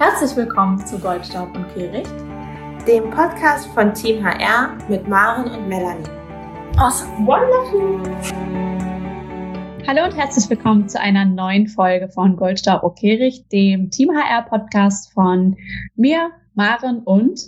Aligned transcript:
Herzlich 0.00 0.36
willkommen 0.36 0.78
zu 0.86 0.96
Goldstaub 0.96 1.52
und 1.56 1.74
Kehricht, 1.74 2.14
dem 2.86 3.10
Podcast 3.10 3.66
von 3.70 3.92
Team 3.92 4.24
HR 4.24 4.78
mit 4.88 5.08
Maren 5.08 5.50
und 5.50 5.68
Melanie. 5.68 6.08
Awesome, 6.76 7.26
wonderful! 7.26 8.00
Hallo 9.88 10.04
und 10.04 10.16
herzlich 10.16 10.48
willkommen 10.48 10.88
zu 10.88 11.00
einer 11.00 11.24
neuen 11.24 11.66
Folge 11.66 12.08
von 12.10 12.36
Goldstaub 12.36 12.84
und 12.84 12.96
Kehricht, 12.96 13.50
dem 13.50 13.90
Team 13.90 14.10
HR 14.14 14.42
Podcast 14.42 15.12
von 15.12 15.56
mir, 15.96 16.30
Maren 16.54 17.00
und 17.02 17.40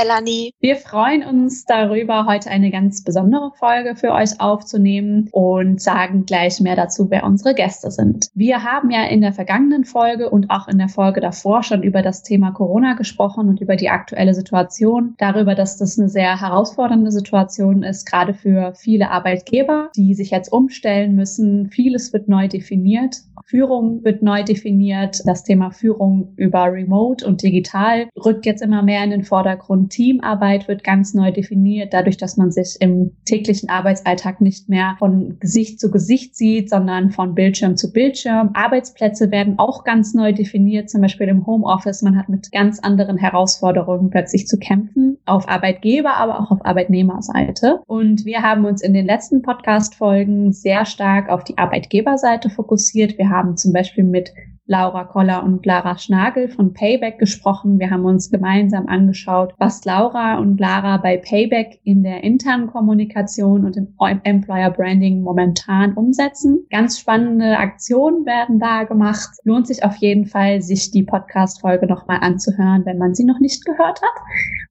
Melanie. 0.00 0.54
Wir 0.60 0.76
freuen 0.76 1.22
uns 1.22 1.66
darüber, 1.66 2.24
heute 2.24 2.48
eine 2.48 2.70
ganz 2.70 3.04
besondere 3.04 3.52
Folge 3.58 3.96
für 3.96 4.12
euch 4.12 4.40
aufzunehmen 4.40 5.28
und 5.30 5.82
sagen 5.82 6.24
gleich 6.24 6.58
mehr 6.60 6.74
dazu, 6.74 7.10
wer 7.10 7.24
unsere 7.24 7.54
Gäste 7.54 7.90
sind. 7.90 8.30
Wir 8.34 8.64
haben 8.64 8.90
ja 8.90 9.04
in 9.04 9.20
der 9.20 9.34
vergangenen 9.34 9.84
Folge 9.84 10.30
und 10.30 10.48
auch 10.48 10.68
in 10.68 10.78
der 10.78 10.88
Folge 10.88 11.20
davor 11.20 11.62
schon 11.62 11.82
über 11.82 12.00
das 12.00 12.22
Thema 12.22 12.50
Corona 12.52 12.94
gesprochen 12.94 13.50
und 13.50 13.60
über 13.60 13.76
die 13.76 13.90
aktuelle 13.90 14.32
Situation, 14.32 15.16
darüber, 15.18 15.54
dass 15.54 15.76
das 15.76 15.98
eine 15.98 16.08
sehr 16.08 16.40
herausfordernde 16.40 17.12
Situation 17.12 17.82
ist, 17.82 18.06
gerade 18.06 18.32
für 18.32 18.72
viele 18.74 19.10
Arbeitgeber, 19.10 19.90
die 19.96 20.14
sich 20.14 20.30
jetzt 20.30 20.50
umstellen 20.50 21.14
müssen. 21.14 21.68
Vieles 21.68 22.14
wird 22.14 22.26
neu 22.26 22.48
definiert. 22.48 23.16
Führung 23.44 24.04
wird 24.04 24.22
neu 24.22 24.44
definiert. 24.44 25.20
Das 25.24 25.42
Thema 25.42 25.72
Führung 25.72 26.32
über 26.36 26.72
Remote 26.72 27.26
und 27.26 27.42
digital 27.42 28.08
rückt 28.24 28.46
jetzt 28.46 28.62
immer 28.62 28.82
mehr 28.82 29.02
in 29.02 29.10
den 29.10 29.24
Vordergrund. 29.24 29.89
Teamarbeit 29.90 30.68
wird 30.68 30.84
ganz 30.84 31.12
neu 31.12 31.30
definiert, 31.32 31.92
dadurch, 31.92 32.16
dass 32.16 32.38
man 32.38 32.50
sich 32.50 32.76
im 32.80 33.12
täglichen 33.26 33.68
Arbeitsalltag 33.68 34.40
nicht 34.40 34.68
mehr 34.68 34.96
von 34.98 35.38
Gesicht 35.38 35.78
zu 35.78 35.90
Gesicht 35.90 36.34
sieht, 36.36 36.70
sondern 36.70 37.10
von 37.10 37.34
Bildschirm 37.34 37.76
zu 37.76 37.92
Bildschirm. 37.92 38.50
Arbeitsplätze 38.54 39.30
werden 39.30 39.58
auch 39.58 39.84
ganz 39.84 40.14
neu 40.14 40.32
definiert, 40.32 40.88
zum 40.88 41.02
Beispiel 41.02 41.28
im 41.28 41.46
Homeoffice. 41.46 42.02
Man 42.02 42.16
hat 42.16 42.28
mit 42.28 42.50
ganz 42.52 42.80
anderen 42.80 43.18
Herausforderungen 43.18 44.08
plötzlich 44.10 44.46
zu 44.46 44.58
kämpfen, 44.58 45.18
auf 45.26 45.48
Arbeitgeber, 45.48 46.14
aber 46.14 46.40
auch 46.40 46.50
auf 46.50 46.64
Arbeitnehmerseite. 46.64 47.80
Und 47.86 48.24
wir 48.24 48.42
haben 48.42 48.64
uns 48.64 48.82
in 48.82 48.94
den 48.94 49.06
letzten 49.06 49.42
Podcast-Folgen 49.42 50.52
sehr 50.52 50.86
stark 50.86 51.28
auf 51.28 51.44
die 51.44 51.58
Arbeitgeberseite 51.58 52.48
fokussiert. 52.48 53.18
Wir 53.18 53.28
haben 53.28 53.56
zum 53.56 53.72
Beispiel 53.72 54.04
mit 54.04 54.32
Laura 54.70 55.02
Koller 55.02 55.42
und 55.42 55.66
Lara 55.66 55.98
Schnagel 55.98 56.48
von 56.48 56.72
Payback 56.72 57.18
gesprochen. 57.18 57.80
Wir 57.80 57.90
haben 57.90 58.04
uns 58.04 58.30
gemeinsam 58.30 58.86
angeschaut, 58.86 59.52
was 59.58 59.84
Laura 59.84 60.38
und 60.38 60.60
Lara 60.60 60.98
bei 60.98 61.16
Payback 61.16 61.80
in 61.82 62.04
der 62.04 62.22
internen 62.22 62.68
Kommunikation 62.68 63.64
und 63.64 63.76
im 63.76 63.88
Employer 64.22 64.70
Branding 64.70 65.22
momentan 65.22 65.94
umsetzen. 65.94 66.66
Ganz 66.70 67.00
spannende 67.00 67.58
Aktionen 67.58 68.24
werden 68.26 68.60
da 68.60 68.84
gemacht. 68.84 69.30
Lohnt 69.42 69.66
sich 69.66 69.82
auf 69.82 69.96
jeden 69.96 70.26
Fall, 70.26 70.62
sich 70.62 70.92
die 70.92 71.02
Podcast-Folge 71.02 71.88
nochmal 71.88 72.18
anzuhören, 72.20 72.86
wenn 72.86 72.98
man 72.98 73.16
sie 73.16 73.24
noch 73.24 73.40
nicht 73.40 73.64
gehört 73.64 74.00
hat. 74.00 74.22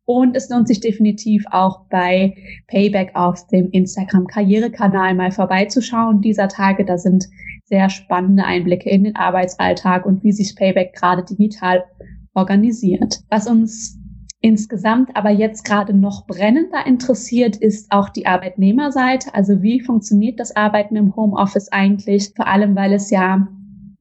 Und 0.05 0.33
es 0.37 0.49
lohnt 0.49 0.69
sich 0.69 0.79
definitiv 0.79 1.43
auch 1.51 1.81
bei 1.89 2.37
Payback 2.67 3.11
auf 3.15 3.45
dem 3.47 3.69
Instagram-Karrierekanal 3.71 5.13
mal 5.13 5.31
vorbeizuschauen 5.31 6.21
dieser 6.21 6.47
Tage. 6.47 6.85
Da 6.85 6.97
sind 6.97 7.27
sehr 7.69 7.89
spannende 7.89 8.43
Einblicke 8.43 8.89
in 8.89 9.03
den 9.03 9.15
Arbeitsalltag 9.15 10.05
und 10.05 10.23
wie 10.23 10.31
sich 10.31 10.55
Payback 10.55 10.93
gerade 10.93 11.23
digital 11.23 11.85
organisiert. 12.33 13.19
Was 13.29 13.47
uns 13.47 13.97
insgesamt 14.41 15.15
aber 15.15 15.29
jetzt 15.29 15.65
gerade 15.65 15.93
noch 15.93 16.25
brennender 16.25 16.85
interessiert, 16.85 17.57
ist 17.57 17.91
auch 17.91 18.09
die 18.09 18.25
Arbeitnehmerseite. 18.25 19.33
Also 19.33 19.61
wie 19.61 19.81
funktioniert 19.81 20.39
das 20.39 20.55
Arbeiten 20.55 20.95
im 20.95 21.15
Homeoffice 21.15 21.71
eigentlich? 21.71 22.33
Vor 22.35 22.47
allem, 22.47 22.75
weil 22.75 22.93
es 22.93 23.11
ja 23.11 23.47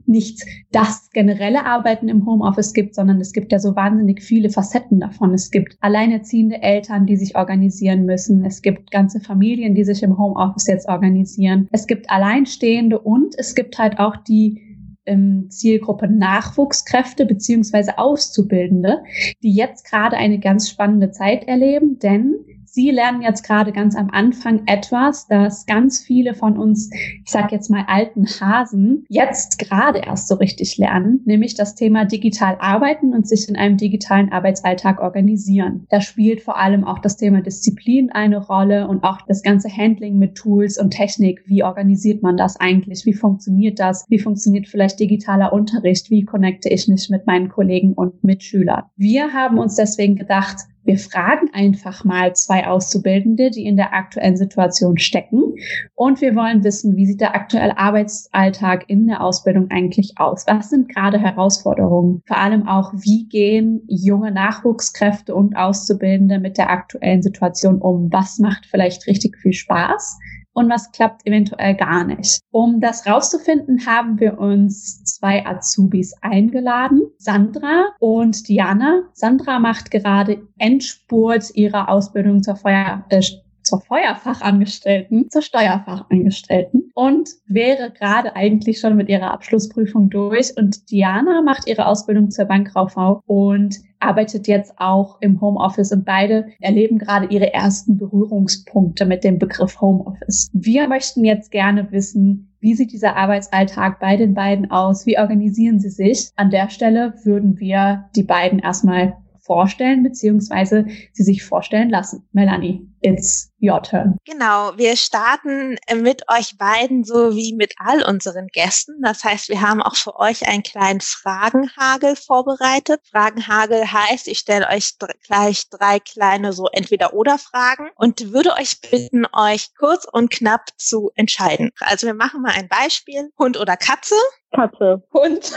nicht 0.08 0.42
das 0.72 1.10
generelle 1.12 1.66
Arbeiten 1.66 2.08
im 2.08 2.26
Homeoffice 2.26 2.72
gibt, 2.72 2.94
sondern 2.94 3.20
es 3.20 3.32
gibt 3.32 3.52
ja 3.52 3.58
so 3.58 3.76
wahnsinnig 3.76 4.22
viele 4.22 4.50
Facetten 4.50 5.00
davon. 5.00 5.34
Es 5.34 5.50
gibt 5.50 5.76
alleinerziehende 5.80 6.62
Eltern, 6.62 7.06
die 7.06 7.16
sich 7.16 7.36
organisieren 7.36 8.04
müssen. 8.04 8.44
Es 8.44 8.62
gibt 8.62 8.90
ganze 8.90 9.20
Familien, 9.20 9.74
die 9.74 9.84
sich 9.84 10.02
im 10.02 10.18
Homeoffice 10.18 10.66
jetzt 10.66 10.88
organisieren. 10.88 11.68
Es 11.72 11.86
gibt 11.86 12.10
Alleinstehende 12.10 12.98
und 12.98 13.34
es 13.38 13.54
gibt 13.54 13.78
halt 13.78 13.98
auch 13.98 14.16
die 14.16 14.62
ähm, 15.08 15.46
Zielgruppe 15.50 16.08
Nachwuchskräfte 16.08 17.26
beziehungsweise 17.26 17.98
Auszubildende, 17.98 19.02
die 19.42 19.54
jetzt 19.54 19.84
gerade 19.84 20.16
eine 20.16 20.38
ganz 20.38 20.68
spannende 20.68 21.10
Zeit 21.10 21.48
erleben, 21.48 21.98
denn 21.98 22.34
Sie 22.78 22.92
lernen 22.92 23.22
jetzt 23.22 23.42
gerade 23.42 23.72
ganz 23.72 23.96
am 23.96 24.08
Anfang 24.10 24.62
etwas, 24.66 25.26
das 25.26 25.66
ganz 25.66 25.98
viele 25.98 26.32
von 26.32 26.56
uns, 26.56 26.92
ich 26.92 27.28
sage 27.28 27.48
jetzt 27.50 27.70
mal 27.70 27.84
alten 27.88 28.24
Hasen, 28.24 29.04
jetzt 29.08 29.58
gerade 29.58 29.98
erst 29.98 30.28
so 30.28 30.36
richtig 30.36 30.78
lernen, 30.78 31.20
nämlich 31.24 31.56
das 31.56 31.74
Thema 31.74 32.04
digital 32.04 32.56
arbeiten 32.60 33.14
und 33.14 33.26
sich 33.26 33.48
in 33.48 33.56
einem 33.56 33.78
digitalen 33.78 34.30
Arbeitsalltag 34.30 35.00
organisieren. 35.00 35.86
Da 35.90 36.00
spielt 36.00 36.40
vor 36.40 36.56
allem 36.56 36.84
auch 36.84 37.00
das 37.00 37.16
Thema 37.16 37.40
Disziplin 37.40 38.12
eine 38.12 38.38
Rolle 38.46 38.86
und 38.86 39.02
auch 39.02 39.22
das 39.26 39.42
ganze 39.42 39.68
Handling 39.68 40.16
mit 40.16 40.36
Tools 40.36 40.78
und 40.78 40.90
Technik. 40.90 41.42
Wie 41.46 41.64
organisiert 41.64 42.22
man 42.22 42.36
das 42.36 42.60
eigentlich? 42.60 43.04
Wie 43.04 43.12
funktioniert 43.12 43.80
das? 43.80 44.04
Wie 44.08 44.20
funktioniert 44.20 44.68
vielleicht 44.68 45.00
digitaler 45.00 45.52
Unterricht? 45.52 46.10
Wie 46.10 46.24
connecte 46.24 46.68
ich 46.68 46.86
mich 46.86 47.10
mit 47.10 47.26
meinen 47.26 47.48
Kollegen 47.48 47.94
und 47.94 48.22
Mitschülern? 48.22 48.84
Wir 48.94 49.32
haben 49.32 49.58
uns 49.58 49.74
deswegen 49.74 50.14
gedacht, 50.14 50.58
wir 50.88 50.98
fragen 50.98 51.50
einfach 51.52 52.02
mal 52.02 52.34
zwei 52.34 52.66
Auszubildende, 52.66 53.50
die 53.50 53.66
in 53.66 53.76
der 53.76 53.92
aktuellen 53.92 54.38
Situation 54.38 54.96
stecken. 54.96 55.54
Und 55.94 56.22
wir 56.22 56.34
wollen 56.34 56.64
wissen, 56.64 56.96
wie 56.96 57.04
sieht 57.04 57.20
der 57.20 57.34
aktuelle 57.34 57.76
Arbeitsalltag 57.76 58.84
in 58.88 59.06
der 59.06 59.22
Ausbildung 59.22 59.70
eigentlich 59.70 60.14
aus? 60.16 60.46
Was 60.46 60.70
sind 60.70 60.88
gerade 60.88 61.18
Herausforderungen? 61.18 62.22
Vor 62.26 62.38
allem 62.38 62.66
auch, 62.66 62.94
wie 62.94 63.28
gehen 63.28 63.82
junge 63.86 64.32
Nachwuchskräfte 64.32 65.34
und 65.34 65.56
Auszubildende 65.56 66.38
mit 66.38 66.56
der 66.56 66.70
aktuellen 66.70 67.20
Situation 67.20 67.82
um? 67.82 68.10
Was 68.10 68.38
macht 68.38 68.64
vielleicht 68.64 69.06
richtig 69.06 69.36
viel 69.36 69.52
Spaß? 69.52 70.18
Und 70.58 70.68
was 70.68 70.90
klappt 70.90 71.24
eventuell 71.24 71.76
gar 71.76 72.02
nicht. 72.02 72.40
Um 72.50 72.80
das 72.80 73.06
rauszufinden, 73.06 73.86
haben 73.86 74.18
wir 74.18 74.38
uns 74.38 75.04
zwei 75.04 75.46
Azubis 75.46 76.14
eingeladen, 76.20 77.02
Sandra 77.16 77.84
und 78.00 78.48
Diana. 78.48 79.02
Sandra 79.12 79.60
macht 79.60 79.92
gerade 79.92 80.42
Endspurt 80.58 81.54
ihrer 81.54 81.88
Ausbildung 81.88 82.42
zur 82.42 82.56
Feuer 82.56 83.04
äh, 83.08 83.22
zur 83.68 83.80
Feuerfachangestellten, 83.82 85.30
zur 85.30 85.42
Steuerfachangestellten 85.42 86.90
und 86.94 87.28
wäre 87.46 87.90
gerade 87.90 88.34
eigentlich 88.34 88.80
schon 88.80 88.96
mit 88.96 89.08
ihrer 89.08 89.30
Abschlussprüfung 89.30 90.10
durch. 90.10 90.56
Und 90.56 90.90
Diana 90.90 91.42
macht 91.42 91.68
ihre 91.68 91.86
Ausbildung 91.86 92.30
zur 92.30 92.46
Bankkauffrau 92.46 93.22
und 93.26 93.76
arbeitet 94.00 94.46
jetzt 94.48 94.74
auch 94.78 95.20
im 95.20 95.40
Homeoffice 95.40 95.92
und 95.92 96.04
beide 96.04 96.46
erleben 96.60 96.98
gerade 96.98 97.26
ihre 97.26 97.52
ersten 97.52 97.98
Berührungspunkte 97.98 99.04
mit 99.06 99.24
dem 99.24 99.38
Begriff 99.38 99.80
Homeoffice. 99.80 100.48
Wir 100.52 100.88
möchten 100.88 101.24
jetzt 101.24 101.50
gerne 101.50 101.90
wissen, 101.90 102.48
wie 102.60 102.74
sieht 102.74 102.92
dieser 102.92 103.16
Arbeitsalltag 103.16 104.00
bei 104.00 104.16
den 104.16 104.34
beiden 104.34 104.70
aus? 104.70 105.06
Wie 105.06 105.18
organisieren 105.18 105.78
sie 105.78 105.90
sich? 105.90 106.30
An 106.36 106.50
der 106.50 106.70
Stelle 106.70 107.14
würden 107.24 107.58
wir 107.60 108.08
die 108.16 108.24
beiden 108.24 108.58
erstmal 108.58 109.16
vorstellen, 109.48 110.04
beziehungsweise 110.04 110.86
sie 111.12 111.24
sich 111.24 111.42
vorstellen 111.42 111.90
lassen. 111.90 112.28
Melanie, 112.32 112.86
it's 113.00 113.50
your 113.60 113.82
turn. 113.82 114.18
Genau, 114.24 114.76
wir 114.76 114.94
starten 114.96 115.76
mit 115.96 116.22
euch 116.28 116.56
beiden 116.58 117.02
so 117.02 117.34
wie 117.34 117.54
mit 117.54 117.74
all 117.78 118.04
unseren 118.04 118.46
Gästen. 118.48 119.00
Das 119.02 119.24
heißt, 119.24 119.48
wir 119.48 119.60
haben 119.60 119.82
auch 119.82 119.96
für 119.96 120.16
euch 120.16 120.46
einen 120.46 120.62
kleinen 120.62 121.00
Fragenhagel 121.00 122.14
vorbereitet. 122.14 123.00
Fragenhagel 123.10 123.90
heißt, 123.90 124.28
ich 124.28 124.38
stelle 124.38 124.68
euch 124.68 124.92
gleich 125.26 125.68
drei 125.70 125.98
kleine 125.98 126.52
so 126.52 126.68
entweder 126.70 127.14
oder 127.14 127.38
Fragen 127.38 127.88
und 127.96 128.32
würde 128.32 128.52
euch 128.52 128.80
bitten, 128.80 129.26
euch 129.32 129.74
kurz 129.76 130.04
und 130.04 130.30
knapp 130.30 130.66
zu 130.76 131.10
entscheiden. 131.14 131.70
Also 131.80 132.06
wir 132.06 132.14
machen 132.14 132.42
mal 132.42 132.52
ein 132.52 132.68
Beispiel. 132.68 133.30
Hund 133.38 133.58
oder 133.58 133.76
Katze? 133.76 134.14
Katze. 134.54 135.02
Hund. 135.12 135.52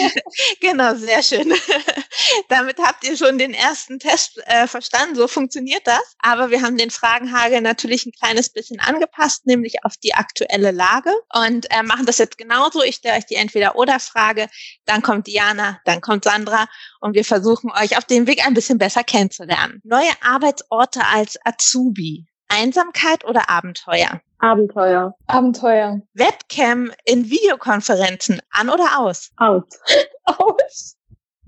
genau, 0.60 0.94
sehr 0.94 1.22
schön. 1.22 1.52
Damit 2.48 2.78
habt 2.78 3.06
ihr 3.06 3.16
schon 3.16 3.38
den 3.38 3.52
ersten 3.52 3.98
Test 3.98 4.40
äh, 4.46 4.66
verstanden. 4.66 5.14
So 5.14 5.28
funktioniert 5.28 5.86
das. 5.86 6.16
Aber 6.18 6.50
wir 6.50 6.62
haben 6.62 6.76
den 6.76 6.90
Fragenhagel 6.90 7.60
natürlich 7.60 8.06
ein 8.06 8.12
kleines 8.12 8.48
bisschen 8.48 8.80
angepasst, 8.80 9.46
nämlich 9.46 9.84
auf 9.84 9.96
die 9.98 10.14
aktuelle 10.14 10.70
Lage 10.70 11.12
und 11.34 11.70
äh, 11.70 11.82
machen 11.82 12.06
das 12.06 12.18
jetzt 12.18 12.38
genauso. 12.38 12.82
Ich 12.82 12.96
stelle 12.96 13.18
euch 13.18 13.26
die 13.26 13.34
Entweder-Oder-Frage, 13.34 14.48
dann 14.86 15.02
kommt 15.02 15.26
Diana, 15.26 15.80
dann 15.84 16.00
kommt 16.00 16.24
Sandra 16.24 16.66
und 17.00 17.14
wir 17.14 17.24
versuchen 17.24 17.70
euch 17.70 17.98
auf 17.98 18.04
dem 18.04 18.26
Weg 18.26 18.46
ein 18.46 18.54
bisschen 18.54 18.78
besser 18.78 19.04
kennenzulernen. 19.04 19.80
Neue 19.84 20.10
Arbeitsorte 20.22 21.04
als 21.06 21.38
Azubi. 21.44 22.26
Einsamkeit 22.48 23.24
oder 23.24 23.48
Abenteuer? 23.48 24.20
Abenteuer. 24.40 25.14
Abenteuer. 25.26 26.00
Webcam 26.14 26.90
in 27.04 27.28
Videokonferenzen 27.28 28.40
an 28.50 28.70
oder 28.70 28.98
aus? 28.98 29.30
Aus. 29.36 29.64
aus. 30.24 30.96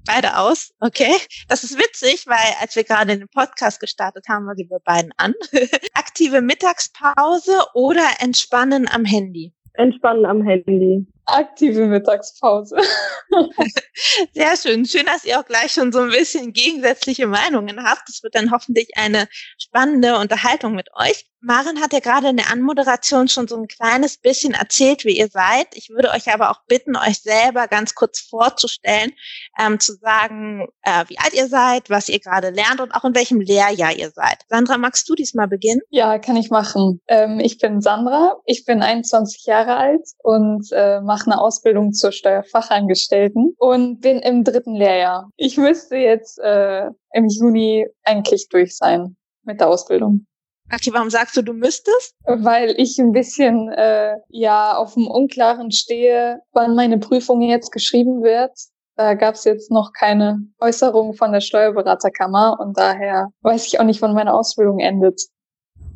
Beide 0.05 0.37
aus, 0.37 0.73
okay. 0.81 1.15
Das 1.49 1.65
ist 1.65 1.79
witzig, 1.79 2.27
weil 2.27 2.55
als 2.61 2.77
wir 2.77 2.85
gerade 2.85 3.17
den 3.17 3.29
Podcast 3.29 3.81
gestartet 3.81 4.27
haben, 4.29 4.47
war 4.47 4.55
die 4.55 4.65
bei 4.65 4.79
beiden 4.85 5.13
an. 5.17 5.33
Aktive 5.95 6.43
Mittagspause 6.43 7.61
oder 7.73 8.05
Entspannen 8.19 8.89
am 8.89 9.05
Handy? 9.05 9.55
Entspannen 9.75 10.27
am 10.27 10.43
Handy. 10.43 11.07
aktive 11.25 11.87
Mittagspause. 11.87 12.77
Sehr 14.35 14.57
schön. 14.57 14.85
Schön, 14.85 15.07
dass 15.07 15.25
ihr 15.25 15.41
auch 15.41 15.47
gleich 15.47 15.73
schon 15.73 15.93
so 15.93 16.01
ein 16.01 16.11
bisschen 16.11 16.53
gegensätzliche 16.53 17.27
Meinungen 17.27 17.83
habt. 17.85 18.03
Das 18.07 18.23
wird 18.23 18.35
dann 18.35 18.51
hoffentlich 18.51 18.91
eine 18.97 19.29
spannende 19.57 20.19
Unterhaltung 20.19 20.75
mit 20.75 20.89
euch. 20.95 21.25
Maren 21.45 21.81
hat 21.81 21.93
ja 21.93 21.99
gerade 21.99 22.29
in 22.29 22.37
der 22.37 22.53
Anmoderation 22.53 23.27
schon 23.27 23.49
so 23.49 23.57
ein 23.57 23.67
kleines 23.67 24.17
bisschen 24.17 24.55
erzählt, 24.55 25.05
wie 25.05 25.19
ihr 25.19 25.27
seid. 25.27 25.67
Ich 25.75 25.91
würde 25.91 26.11
euch 26.11 26.33
aber 26.33 26.51
auch 26.51 26.61
bitten, 26.69 26.97
euch 26.97 27.19
selber 27.21 27.67
ganz 27.67 27.97
kurz 27.97 28.21
vorzustellen, 28.21 29.11
ähm, 29.59 29.81
zu 29.81 29.95
sagen, 29.95 30.69
äh, 30.83 31.05
wie 31.09 31.19
alt 31.19 31.35
ihr 31.35 31.49
seid, 31.49 31.91
was 31.91 32.09
ihr 32.09 32.21
gerade 32.21 32.51
lernt 32.51 32.81
und 32.81 32.93
auch 32.93 33.05
in 33.05 33.17
welchem 33.17 33.41
Lehrjahr 33.41 33.93
ihr 33.93 34.11
seid. 34.11 34.39
Sandra, 34.49 34.79
magst 34.79 35.09
du 35.09 35.17
diesmal 35.17 35.49
beginnen? 35.49 35.81
Ja, 35.91 36.21
kann 36.21 36.37
ich 36.37 36.51
machen. 36.51 37.01
Ähm, 37.09 37.41
ich 37.41 37.59
bin 37.59 37.81
Sandra, 37.81 38.37
ich 38.47 38.65
bin 38.65 38.81
21 38.81 39.45
Jahre 39.45 39.77
alt 39.77 40.07
und 40.23 40.69
äh, 40.71 41.01
mache 41.01 41.27
eine 41.27 41.41
Ausbildung 41.41 41.93
zur 41.93 42.13
Steuerfachangestellten 42.13 43.57
und 43.59 44.01
bin 44.01 44.21
im 44.21 44.45
dritten 44.45 44.77
Lehrjahr. 44.77 45.29
Ich 45.37 45.57
müsste 45.57 45.97
jetzt 45.97 46.39
äh, 46.39 46.87
im 47.13 47.29
Juni 47.29 47.89
eigentlich 48.05 48.49
durch 48.49 48.77
sein 48.77 49.17
mit 49.45 49.59
der 49.59 49.69
Ausbildung. 49.69 50.27
Okay, 50.71 50.91
warum 50.93 51.11
sagst 51.11 51.37
du, 51.37 51.43
du 51.43 51.53
müsstest? 51.53 52.15
Weil 52.25 52.75
ich 52.79 52.99
ein 52.99 53.13
bisschen 53.13 53.69
äh, 53.71 54.15
ja 54.29 54.77
auf 54.77 54.95
dem 54.95 55.07
Unklaren 55.07 55.71
stehe, 55.71 56.41
wann 56.53 56.75
meine 56.75 56.99
Prüfung 56.99 57.43
jetzt 57.43 57.73
geschrieben 57.73 58.23
wird. 58.23 58.53
Da 58.97 59.15
gab 59.15 59.35
es 59.35 59.45
jetzt 59.45 59.71
noch 59.71 59.93
keine 59.93 60.39
Äußerung 60.61 61.15
von 61.15 61.33
der 61.33 61.41
Steuerberaterkammer 61.41 62.59
und 62.61 62.77
daher 62.77 63.29
weiß 63.41 63.67
ich 63.67 63.81
auch 63.81 63.85
nicht, 63.85 64.03
wann 64.03 64.15
meine 64.15 64.35
Ausbildung 64.35 64.81
endet. 64.81 65.21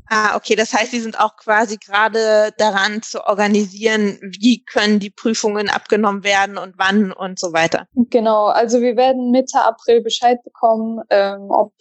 Ah, 0.09 0.37
okay. 0.37 0.55
Das 0.55 0.73
heißt, 0.73 0.93
Sie 0.93 1.01
sind 1.01 1.19
auch 1.19 1.37
quasi 1.37 1.79
gerade 1.79 2.53
daran 2.59 3.03
zu 3.03 3.27
organisieren, 3.27 4.19
wie 4.23 4.65
können 4.65 5.01
die 5.01 5.11
Prüfungen 5.11 5.69
abgenommen 5.69 6.23
werden 6.23 6.59
und 6.59 6.75
wann 6.79 7.13
und 7.13 7.39
so 7.39 7.53
weiter. 7.53 7.87
Genau. 7.95 8.47
Also 8.47 8.81
wir 8.81 8.97
werden 8.97 9.31
Mitte 9.31 9.59
April 9.61 10.03
Bescheid 10.03 10.43
bekommen, 10.45 11.01
ähm, 11.11 11.51
ob 11.51 11.73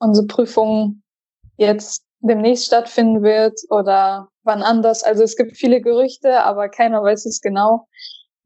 unsere 0.00 0.26
Prüfung 0.26 1.02
jetzt 1.56 2.02
demnächst 2.20 2.66
stattfinden 2.66 3.22
wird 3.22 3.58
oder 3.70 4.28
wann 4.42 4.62
anders. 4.62 5.02
Also 5.02 5.22
es 5.22 5.36
gibt 5.36 5.56
viele 5.56 5.80
Gerüchte, 5.80 6.42
aber 6.42 6.68
keiner 6.68 7.02
weiß 7.02 7.26
es 7.26 7.40
genau. 7.40 7.86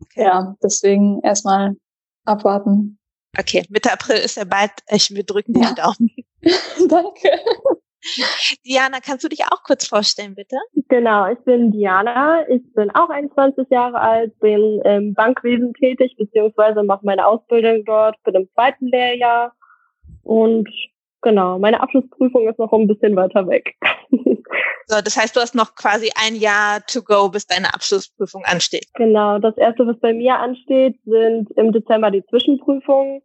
Okay. 0.03 0.25
Ja, 0.25 0.57
deswegen 0.63 1.21
erstmal 1.23 1.77
abwarten. 2.25 2.99
Okay, 3.39 3.65
Mitte 3.71 3.93
April 3.93 4.17
ist 4.17 4.37
ja 4.37 4.45
bald. 4.45 4.73
Ich, 4.91 5.11
wir 5.11 5.25
drücken 5.25 5.59
ja. 5.59 5.69
die 5.69 5.75
Daumen. 5.75 6.11
Danke. 6.89 7.31
Diana, 8.67 8.99
kannst 9.01 9.23
du 9.25 9.29
dich 9.29 9.45
auch 9.45 9.63
kurz 9.63 9.87
vorstellen, 9.87 10.35
bitte? 10.35 10.57
Genau, 10.89 11.31
ich 11.31 11.39
bin 11.45 11.71
Diana. 11.71 12.47
Ich 12.49 12.63
bin 12.75 12.91
auch 12.91 13.09
21 13.09 13.69
Jahre 13.71 14.01
alt, 14.01 14.37
bin 14.41 14.81
im 14.85 15.15
Bankwesen 15.15 15.73
tätig, 15.75 16.17
beziehungsweise 16.19 16.83
mache 16.83 17.07
meine 17.07 17.25
Ausbildung 17.25 17.85
dort, 17.85 18.17
bin 18.25 18.35
im 18.35 18.49
zweiten 18.55 18.89
Lehrjahr 18.89 19.55
und 20.25 20.69
Genau, 21.23 21.59
meine 21.59 21.81
Abschlussprüfung 21.81 22.49
ist 22.49 22.59
noch 22.59 22.73
ein 22.73 22.89
bisschen 22.89 23.15
weiter 23.15 23.47
weg. 23.47 23.77
so, 24.87 25.01
das 25.01 25.17
heißt, 25.17 25.37
du 25.37 25.41
hast 25.41 25.55
noch 25.55 25.77
quasi 25.77 26.11
ein 26.21 26.35
Jahr 26.35 26.85
to 26.87 27.03
go, 27.03 27.29
bis 27.29 27.47
deine 27.47 27.73
Abschlussprüfung 27.73 28.45
ansteht. 28.45 28.89
Genau, 28.95 29.39
das 29.39 29.57
erste, 29.57 29.87
was 29.87 29.99
bei 30.01 30.13
mir 30.13 30.37
ansteht, 30.39 30.99
sind 31.05 31.51
im 31.57 31.73
Dezember 31.73 32.11
die 32.11 32.25
Zwischenprüfungen. 32.27 33.23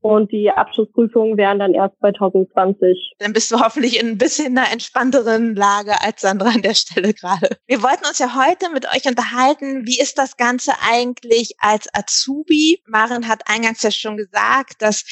Und 0.00 0.30
die 0.30 0.50
Abschlussprüfungen 0.50 1.36
wären 1.36 1.58
dann 1.58 1.74
erst 1.74 1.98
2020. 1.98 3.14
Dann 3.18 3.32
bist 3.32 3.50
du 3.50 3.58
hoffentlich 3.58 4.00
in 4.00 4.10
ein 4.10 4.18
bisschen 4.18 4.56
einer 4.56 4.70
entspannteren 4.70 5.56
Lage 5.56 6.00
als 6.00 6.20
Sandra 6.20 6.50
an 6.50 6.62
der 6.62 6.74
Stelle 6.74 7.12
gerade. 7.12 7.56
Wir 7.66 7.82
wollten 7.82 8.06
uns 8.06 8.20
ja 8.20 8.36
heute 8.36 8.70
mit 8.72 8.86
euch 8.86 9.08
unterhalten, 9.08 9.84
wie 9.84 9.98
ist 9.98 10.16
das 10.16 10.36
Ganze 10.36 10.72
eigentlich 10.88 11.56
als 11.58 11.88
Azubi? 11.92 12.82
Maren 12.86 13.26
hat 13.26 13.42
eingangs 13.46 13.82
ja 13.82 13.90
schon 13.90 14.16
gesagt, 14.16 14.80
dass 14.80 15.04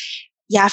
ja, 0.54 0.68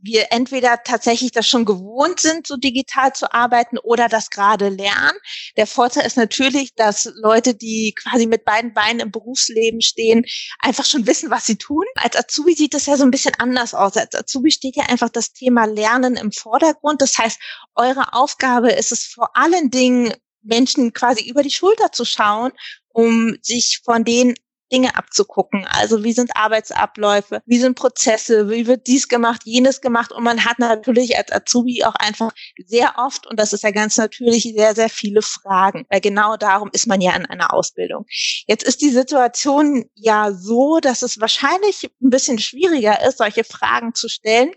wir 0.00 0.32
entweder 0.32 0.82
tatsächlich 0.84 1.32
das 1.32 1.46
schon 1.46 1.66
gewohnt 1.66 2.18
sind, 2.18 2.46
so 2.46 2.56
digital 2.56 3.12
zu 3.12 3.30
arbeiten 3.30 3.76
oder 3.76 4.08
das 4.08 4.30
gerade 4.30 4.70
lernen. 4.70 5.18
Der 5.58 5.66
Vorteil 5.66 6.06
ist 6.06 6.16
natürlich, 6.16 6.74
dass 6.74 7.12
Leute, 7.14 7.54
die 7.54 7.94
quasi 7.94 8.26
mit 8.26 8.46
beiden 8.46 8.72
Beinen 8.72 9.00
im 9.00 9.10
Berufsleben 9.10 9.82
stehen, 9.82 10.24
einfach 10.60 10.86
schon 10.86 11.06
wissen, 11.06 11.28
was 11.28 11.44
sie 11.44 11.56
tun. 11.56 11.84
Als 11.96 12.16
Azubi 12.16 12.54
sieht 12.54 12.72
das 12.72 12.86
ja 12.86 12.96
so 12.96 13.04
ein 13.04 13.10
bisschen 13.10 13.34
anders 13.36 13.74
aus. 13.74 13.98
Als 13.98 14.14
Azubi 14.14 14.50
steht 14.50 14.76
ja 14.76 14.84
einfach 14.84 15.10
das 15.10 15.34
Thema 15.34 15.66
Lernen 15.66 16.16
im 16.16 16.32
Vordergrund. 16.32 17.02
Das 17.02 17.18
heißt, 17.18 17.38
eure 17.74 18.14
Aufgabe 18.14 18.72
ist 18.72 18.92
es 18.92 19.04
vor 19.04 19.36
allen 19.36 19.70
Dingen, 19.70 20.14
Menschen 20.40 20.94
quasi 20.94 21.28
über 21.28 21.42
die 21.42 21.50
Schulter 21.50 21.92
zu 21.92 22.06
schauen, 22.06 22.52
um 22.88 23.36
sich 23.42 23.82
von 23.84 24.04
den 24.04 24.36
Dinge 24.72 24.96
abzugucken. 24.96 25.66
Also 25.68 26.04
wie 26.04 26.12
sind 26.12 26.30
Arbeitsabläufe, 26.34 27.40
wie 27.46 27.58
sind 27.58 27.76
Prozesse, 27.76 28.50
wie 28.50 28.66
wird 28.66 28.86
dies 28.86 29.08
gemacht, 29.08 29.42
jenes 29.44 29.80
gemacht. 29.80 30.12
Und 30.12 30.24
man 30.24 30.44
hat 30.44 30.58
natürlich 30.58 31.16
als 31.16 31.32
Azubi 31.32 31.84
auch 31.84 31.94
einfach 31.94 32.32
sehr 32.66 32.94
oft, 32.96 33.26
und 33.26 33.38
das 33.38 33.52
ist 33.52 33.62
ja 33.62 33.70
ganz 33.70 33.96
natürlich, 33.96 34.42
sehr, 34.42 34.74
sehr 34.74 34.88
viele 34.88 35.22
Fragen. 35.22 35.86
Weil 35.88 36.00
genau 36.00 36.36
darum 36.36 36.70
ist 36.72 36.86
man 36.86 37.00
ja 37.00 37.14
in 37.14 37.26
einer 37.26 37.52
Ausbildung. 37.52 38.06
Jetzt 38.46 38.64
ist 38.64 38.80
die 38.80 38.90
Situation 38.90 39.88
ja 39.94 40.32
so, 40.32 40.80
dass 40.80 41.02
es 41.02 41.20
wahrscheinlich 41.20 41.90
ein 42.02 42.10
bisschen 42.10 42.38
schwieriger 42.38 43.06
ist, 43.06 43.18
solche 43.18 43.44
Fragen 43.44 43.94
zu 43.94 44.08
stellen 44.08 44.52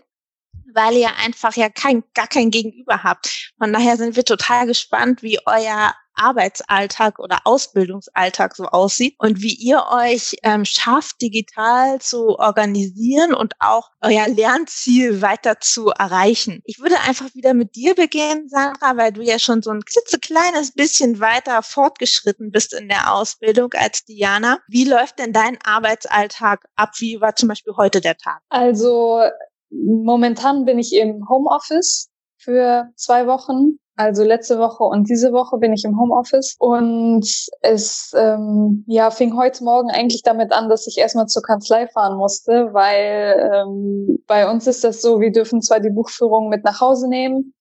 weil 0.74 0.96
ihr 0.96 1.14
einfach 1.16 1.54
ja 1.56 1.68
kein, 1.68 2.02
gar 2.14 2.26
kein 2.26 2.50
Gegenüber 2.50 3.02
habt. 3.02 3.52
Von 3.58 3.72
daher 3.72 3.96
sind 3.96 4.16
wir 4.16 4.24
total 4.24 4.66
gespannt, 4.66 5.22
wie 5.22 5.38
euer 5.46 5.94
Arbeitsalltag 6.14 7.18
oder 7.18 7.40
Ausbildungsalltag 7.44 8.56
so 8.56 8.64
aussieht 8.64 9.14
und 9.18 9.42
wie 9.42 9.54
ihr 9.54 9.84
euch 9.90 10.36
ähm, 10.42 10.64
schafft, 10.64 11.20
digital 11.20 12.00
zu 12.00 12.38
organisieren 12.38 13.34
und 13.34 13.54
auch 13.58 13.90
euer 14.00 14.28
Lernziel 14.28 15.22
weiter 15.22 15.60
zu 15.60 15.88
erreichen. 15.88 16.60
Ich 16.64 16.78
würde 16.80 17.00
einfach 17.00 17.34
wieder 17.34 17.54
mit 17.54 17.76
dir 17.76 17.94
beginnen, 17.94 18.48
Sandra, 18.48 18.96
weil 18.96 19.12
du 19.12 19.22
ja 19.22 19.38
schon 19.38 19.62
so 19.62 19.70
ein 19.70 19.82
klitzekleines 19.82 20.72
bisschen 20.72 21.20
weiter 21.20 21.62
fortgeschritten 21.62 22.50
bist 22.50 22.74
in 22.74 22.88
der 22.88 23.12
Ausbildung 23.12 23.72
als 23.74 24.04
Diana. 24.04 24.58
Wie 24.68 24.84
läuft 24.84 25.18
denn 25.18 25.32
dein 25.32 25.58
Arbeitsalltag 25.64 26.64
ab? 26.76 26.90
Wie 26.98 27.20
war 27.20 27.36
zum 27.36 27.48
Beispiel 27.48 27.74
heute 27.76 28.00
der 28.00 28.16
Tag? 28.16 28.40
Also 28.48 29.22
momentan 29.70 30.64
bin 30.64 30.78
ich 30.78 30.94
im 30.94 31.28
Homeoffice 31.28 32.10
für 32.36 32.90
zwei 32.96 33.26
Wochen 33.26 33.78
also 33.96 34.24
letzte 34.24 34.58
Woche 34.58 34.84
und 34.84 35.08
diese 35.08 35.32
Woche 35.32 35.58
bin 35.58 35.72
ich 35.72 35.84
im 35.84 35.98
Homeoffice 36.00 36.56
und 36.58 37.26
es 37.60 38.12
ähm, 38.16 38.84
ja 38.86 39.10
fing 39.10 39.36
heute 39.36 39.64
Morgen 39.64 39.90
eigentlich 39.90 40.22
damit 40.22 40.52
an, 40.52 40.68
dass 40.68 40.86
ich 40.86 40.98
erstmal 40.98 41.26
zur 41.26 41.42
Kanzlei 41.42 41.86
fahren 41.88 42.16
musste, 42.16 42.72
weil 42.72 43.50
ähm, 43.52 44.22
bei 44.26 44.50
uns 44.50 44.66
ist 44.66 44.82
das 44.82 45.02
so, 45.02 45.20
wir 45.20 45.30
dürfen 45.30 45.60
zwar 45.60 45.80
die 45.80 45.90
Buchführung 45.90 46.48
mit 46.48 46.64
nach 46.64 46.80
Hause 46.80 47.08
nehmen 47.08 47.54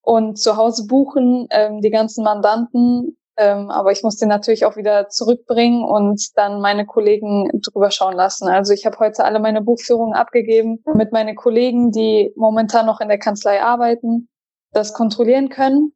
und 0.00 0.38
zu 0.38 0.56
Hause 0.56 0.86
buchen, 0.86 1.48
ähm, 1.50 1.82
die 1.82 1.90
ganzen 1.90 2.24
Mandanten, 2.24 3.18
ähm, 3.36 3.68
aber 3.68 3.92
ich 3.92 4.02
muss 4.02 4.16
den 4.16 4.28
natürlich 4.28 4.64
auch 4.64 4.76
wieder 4.76 5.08
zurückbringen 5.08 5.84
und 5.84 6.30
dann 6.36 6.60
meine 6.62 6.86
Kollegen 6.86 7.50
drüber 7.60 7.90
schauen 7.90 8.14
lassen. 8.14 8.48
Also 8.48 8.72
ich 8.72 8.86
habe 8.86 8.98
heute 9.00 9.24
alle 9.24 9.38
meine 9.38 9.60
Buchführungen 9.60 10.14
abgegeben 10.14 10.82
mit 10.94 11.12
meinen 11.12 11.36
Kollegen, 11.36 11.90
die 11.90 12.32
momentan 12.36 12.86
noch 12.86 13.00
in 13.00 13.08
der 13.08 13.18
Kanzlei 13.18 13.62
arbeiten 13.62 14.28
das 14.74 14.92
kontrollieren 14.92 15.48
können. 15.48 15.92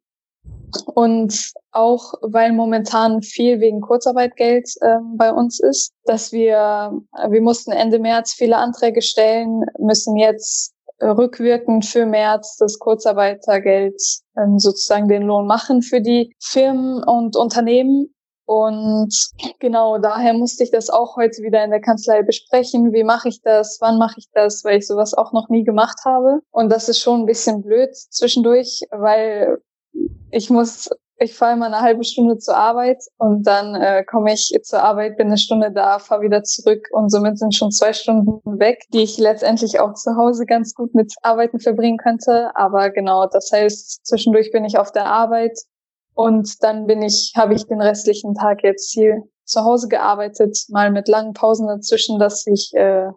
Und 0.85 1.51
auch 1.71 2.13
weil 2.21 2.53
momentan 2.53 3.21
viel 3.21 3.59
wegen 3.59 3.81
Kurzarbeitgeld 3.81 4.69
äh, 4.81 4.97
bei 5.15 5.31
uns 5.31 5.59
ist, 5.59 5.93
dass 6.05 6.31
wir, 6.31 6.91
wir 7.29 7.41
mussten 7.41 7.71
Ende 7.71 7.99
März 7.99 8.33
viele 8.33 8.57
Anträge 8.57 9.01
stellen, 9.01 9.65
müssen 9.79 10.15
jetzt 10.15 10.73
rückwirkend 11.01 11.85
für 11.85 12.05
März 12.05 12.57
das 12.57 12.77
Kurzarbeitergeld 12.77 14.01
ähm, 14.37 14.59
sozusagen 14.59 15.07
den 15.07 15.23
Lohn 15.23 15.47
machen 15.47 15.81
für 15.81 16.01
die 16.01 16.35
Firmen 16.39 17.03
und 17.03 17.35
Unternehmen. 17.35 18.13
Und 18.49 19.13
genau 19.59 19.99
daher 19.99 20.33
musste 20.33 20.63
ich 20.63 20.71
das 20.71 20.89
auch 20.89 21.17
heute 21.17 21.43
wieder 21.43 21.63
in 21.63 21.69
der 21.69 21.81
Kanzlei 21.81 22.23
besprechen. 22.23 22.93
Wie 22.93 23.03
mache 23.03 23.29
ich 23.29 23.43
das? 23.43 23.77
Wann 23.79 23.99
mache 23.99 24.15
ich 24.17 24.25
das? 24.33 24.63
Weil 24.63 24.79
ich 24.79 24.87
sowas 24.87 25.13
auch 25.13 25.33
noch 25.33 25.49
nie 25.49 25.63
gemacht 25.63 25.99
habe. 26.03 26.39
Und 26.49 26.71
das 26.71 26.89
ist 26.89 26.99
schon 26.99 27.19
ein 27.19 27.25
bisschen 27.27 27.61
blöd 27.61 27.95
zwischendurch, 27.95 28.81
weil 28.89 29.59
ich 30.31 30.49
muss, 30.49 30.89
ich 31.19 31.35
fahre 31.35 31.57
mal 31.57 31.67
eine 31.67 31.81
halbe 31.81 32.03
Stunde 32.03 32.39
zur 32.39 32.57
Arbeit 32.57 33.03
und 33.19 33.45
dann 33.45 33.75
äh, 33.75 34.03
komme 34.03 34.33
ich 34.33 34.51
zur 34.63 34.81
Arbeit, 34.81 35.17
bin 35.17 35.27
eine 35.27 35.37
Stunde 35.37 35.71
da, 35.71 35.99
fahre 35.99 36.23
wieder 36.23 36.41
zurück 36.41 36.87
und 36.91 37.11
somit 37.11 37.37
sind 37.37 37.53
schon 37.53 37.69
zwei 37.69 37.93
Stunden 37.93 38.41
weg, 38.57 38.79
die 38.91 39.03
ich 39.03 39.19
letztendlich 39.19 39.79
auch 39.79 39.93
zu 39.93 40.15
Hause 40.15 40.47
ganz 40.47 40.73
gut 40.73 40.95
mit 40.95 41.13
Arbeiten 41.21 41.59
verbringen 41.59 41.99
könnte. 41.99 42.49
Aber 42.55 42.89
genau, 42.89 43.27
das 43.27 43.51
heißt, 43.51 44.07
zwischendurch 44.07 44.51
bin 44.51 44.65
ich 44.65 44.79
auf 44.79 44.91
der 44.91 45.05
Arbeit 45.05 45.55
und 46.19 46.61
dann 46.63 46.85
bin 46.85 47.01
ich, 47.01 47.31
habe 47.37 47.53
ich 47.53 47.65
den 47.65 47.79
restlichen 47.79 48.33
Tag 48.33 48.61
jetzt 48.61 48.91
hier 48.91 49.23
zu 49.45 49.63
Hause 49.63 49.87
gearbeitet, 49.87 50.65
mal 50.67 50.91
mit 50.91 51.07
langen 51.07 51.31
Pausen 51.31 51.67
dazwischen, 51.67 52.19
dass 52.19 52.45
ich 52.45 52.73
äh, 52.73 53.07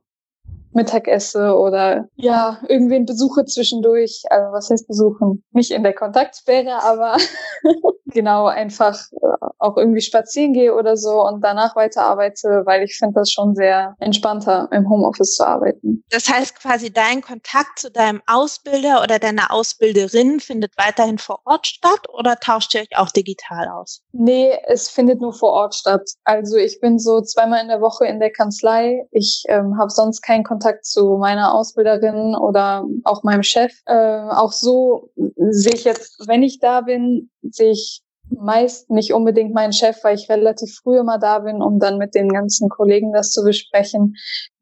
Mittag 0.73 1.09
esse 1.09 1.57
oder 1.57 2.09
ja, 2.17 2.59
irgendwen 2.69 3.07
besuche 3.07 3.45
zwischendurch. 3.45 4.23
Also 4.31 4.53
was 4.53 4.71
heißt 4.71 4.89
besuchen? 4.89 5.45
Nicht 5.53 5.71
in 5.71 5.83
der 5.83 5.95
Kontaktsperre, 5.95 6.83
aber 6.83 7.17
genau 8.07 8.47
einfach 8.47 8.99
äh, 9.13 9.47
auch 9.59 9.77
irgendwie 9.77 10.01
spazieren 10.01 10.53
gehe 10.53 10.75
oder 10.75 10.97
so 10.97 11.23
und 11.23 11.43
danach 11.43 11.77
weiterarbeite, 11.77 12.63
weil 12.65 12.83
ich 12.85 12.97
finde 12.97 13.15
das 13.15 13.31
schon 13.31 13.55
sehr 13.55 13.95
entspannter, 14.01 14.69
im 14.73 14.89
Homeoffice 14.89 15.37
zu 15.37 15.47
arbeiten. 15.47 16.05
Das 16.11 16.29
heißt 16.29 16.59
quasi, 16.61 16.93
dein 16.93 17.23
Kontakt 17.23 17.79
zu 17.79 17.91
deinem 17.91 18.23
Ausbilder 18.27 19.03
oder 19.03 19.19
deiner 19.19 19.53
Ausbilderin 19.53 20.41
findet 20.41 20.73
weiterhin 20.77 21.19
vor 21.19 21.41
Ort 21.45 21.67
statt 21.67 22.09
oder 22.13 22.37
tauscht 22.37 22.75
ihr 22.75 22.83
euch 22.83 22.97
auch 22.97 23.11
digital 23.11 23.69
aus? 23.69 24.03
Nee, 24.13 24.59
es 24.67 24.89
findet 24.89 25.21
nur 25.21 25.33
vor 25.33 25.53
Ort 25.53 25.75
statt. 25.75 26.11
Also 26.25 26.57
ich 26.57 26.81
bin 26.81 26.99
so 26.99 27.21
zweimal 27.21 27.61
in 27.63 27.69
der 27.69 27.81
Woche 27.81 28.07
in 28.07 28.21
der 28.21 28.31
Kanzlei. 28.31 29.07
Ich 29.11 29.45
ähm, 29.49 29.79
habe 29.79 29.91
sonst 29.91 30.23
keinen 30.23 30.45
Kontakt 30.45 30.62
zu 30.83 31.17
meiner 31.19 31.55
Ausbilderin 31.55 32.35
oder 32.35 32.85
auch 33.05 33.23
meinem 33.23 33.43
Chef. 33.43 33.73
Äh, 33.87 33.95
auch 33.95 34.53
so 34.53 35.11
sehe 35.51 35.75
ich 35.75 35.85
jetzt, 35.85 36.27
wenn 36.27 36.43
ich 36.43 36.59
da 36.59 36.81
bin, 36.83 37.31
sehe 37.43 37.73
ich 37.73 38.03
meist 38.39 38.91
nicht 38.91 39.13
unbedingt 39.13 39.55
meinen 39.55 39.73
Chef, 39.73 40.03
weil 40.03 40.17
ich 40.17 40.29
relativ 40.29 40.75
früh 40.83 40.99
immer 40.99 41.19
da 41.19 41.41
bin, 41.41 41.63
um 41.63 41.79
dann 41.79 41.99
mit 41.99 42.15
den 42.15 42.29
ganzen 42.29 42.69
Kollegen 42.69 43.13
das 43.13 43.31
zu 43.31 43.43
besprechen. 43.43 44.15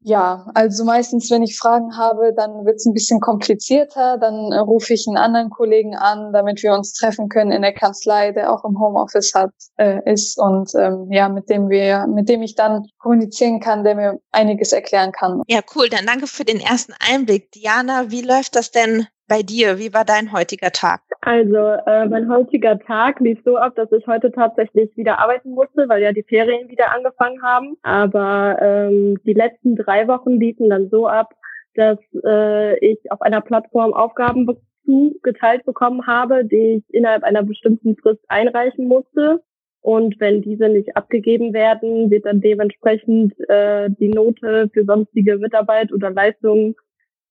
Ja, 0.03 0.49
also 0.55 0.83
meistens, 0.83 1.29
wenn 1.29 1.43
ich 1.43 1.57
Fragen 1.57 1.95
habe, 1.95 2.33
dann 2.35 2.65
wird 2.65 2.77
es 2.77 2.85
ein 2.85 2.93
bisschen 2.93 3.19
komplizierter. 3.19 4.17
Dann 4.17 4.51
äh, 4.51 4.57
rufe 4.57 4.93
ich 4.93 5.05
einen 5.07 5.17
anderen 5.17 5.49
Kollegen 5.49 5.95
an, 5.95 6.33
damit 6.33 6.63
wir 6.63 6.73
uns 6.73 6.93
treffen 6.93 7.29
können 7.29 7.51
in 7.51 7.61
der 7.61 7.73
Kanzlei, 7.73 8.31
der 8.31 8.51
auch 8.51 8.65
im 8.65 8.79
Homeoffice 8.79 9.33
hat, 9.35 9.51
äh, 9.77 9.99
ist 10.11 10.39
und 10.39 10.71
ähm, 10.75 11.07
ja, 11.11 11.29
mit 11.29 11.49
dem 11.49 11.69
wir, 11.69 12.07
mit 12.07 12.29
dem 12.29 12.41
ich 12.41 12.55
dann 12.55 12.87
kommunizieren 12.97 13.59
kann, 13.59 13.83
der 13.83 13.95
mir 13.95 14.19
einiges 14.31 14.71
erklären 14.71 15.11
kann. 15.11 15.43
Ja, 15.47 15.59
cool. 15.75 15.87
Dann 15.89 16.05
danke 16.07 16.25
für 16.25 16.45
den 16.45 16.59
ersten 16.59 16.93
Einblick. 16.99 17.51
Diana, 17.51 18.09
wie 18.09 18.21
läuft 18.21 18.55
das 18.55 18.71
denn 18.71 19.07
bei 19.31 19.43
dir? 19.43 19.79
Wie 19.79 19.93
war 19.93 20.03
dein 20.03 20.33
heutiger 20.33 20.71
Tag? 20.71 21.01
Also 21.21 21.55
äh, 21.55 22.07
mein 22.07 22.29
heutiger 22.29 22.79
Tag 22.79 23.19
lief 23.19 23.39
so 23.45 23.55
ab, 23.55 23.73
dass 23.75 23.91
ich 23.91 24.05
heute 24.07 24.31
tatsächlich 24.31 24.89
wieder 24.97 25.19
arbeiten 25.19 25.51
musste, 25.51 25.87
weil 25.87 26.01
ja 26.01 26.11
die 26.11 26.23
Ferien 26.23 26.67
wieder 26.67 26.91
angefangen 26.91 27.41
haben. 27.43 27.77
Aber 27.83 28.57
ähm, 28.59 29.17
die 29.23 29.33
letzten 29.33 29.75
drei 29.75 29.90
Wochen 30.07 30.39
liefen 30.39 30.69
dann 30.69 30.89
so 30.89 31.07
ab, 31.07 31.33
dass 31.75 31.99
äh, 32.25 32.77
ich 32.85 33.11
auf 33.11 33.21
einer 33.21 33.41
Plattform 33.41 33.93
Aufgaben 33.93 34.47
zugeteilt 34.85 35.65
bekommen 35.65 36.05
habe, 36.07 36.45
die 36.45 36.83
ich 36.83 36.93
innerhalb 36.93 37.23
einer 37.23 37.43
bestimmten 37.43 37.95
Frist 37.97 38.23
einreichen 38.27 38.87
musste. 38.87 39.41
Und 39.81 40.19
wenn 40.19 40.41
diese 40.41 40.69
nicht 40.69 40.95
abgegeben 40.95 41.53
werden, 41.53 42.11
wird 42.11 42.25
dann 42.25 42.41
dementsprechend 42.41 43.33
äh, 43.49 43.89
die 43.89 44.09
Note 44.09 44.69
für 44.71 44.85
sonstige 44.85 45.37
Mitarbeit 45.37 45.91
oder 45.91 46.11
Leistungen 46.11 46.75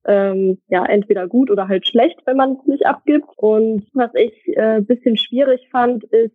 ähm, 0.06 0.58
ja 0.68 0.84
entweder 0.86 1.28
gut 1.28 1.50
oder 1.50 1.68
halt 1.68 1.86
schlecht, 1.86 2.20
wenn 2.24 2.36
man 2.36 2.58
es 2.60 2.66
nicht 2.66 2.86
abgibt. 2.86 3.28
Und 3.36 3.86
was 3.92 4.10
ich 4.14 4.32
äh, 4.56 4.80
bisschen 4.80 5.16
schwierig 5.16 5.68
fand, 5.70 6.04
ist 6.04 6.34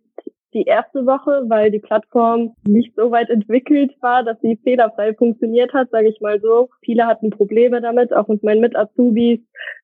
die 0.56 0.62
erste 0.62 1.04
Woche, 1.04 1.44
weil 1.48 1.70
die 1.70 1.78
Plattform 1.78 2.54
nicht 2.66 2.94
so 2.96 3.10
weit 3.10 3.28
entwickelt 3.28 3.92
war, 4.00 4.24
dass 4.24 4.40
sie 4.40 4.58
fehlerfrei 4.64 5.14
funktioniert 5.14 5.74
hat, 5.74 5.90
sage 5.90 6.08
ich 6.08 6.20
mal 6.22 6.40
so. 6.40 6.70
Viele 6.82 7.06
hatten 7.06 7.28
Probleme 7.28 7.82
damit, 7.82 8.14
auch 8.14 8.26
mit 8.28 8.42
meinen 8.42 8.62
Mit-Azubis, 8.62 9.40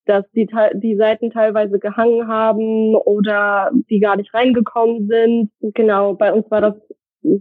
dass 0.07 0.25
die, 0.33 0.49
die 0.75 0.97
Seiten 0.97 1.31
teilweise 1.31 1.79
gehangen 1.79 2.27
haben 2.27 2.95
oder 2.97 3.71
die 3.91 4.01
gar 4.01 4.17
nicht 4.17 4.33
reingekommen 4.33 5.09
sind. 5.09 5.51
Genau, 5.75 6.15
bei 6.15 6.33
uns 6.33 6.51
war 6.51 6.63
das 6.63 6.75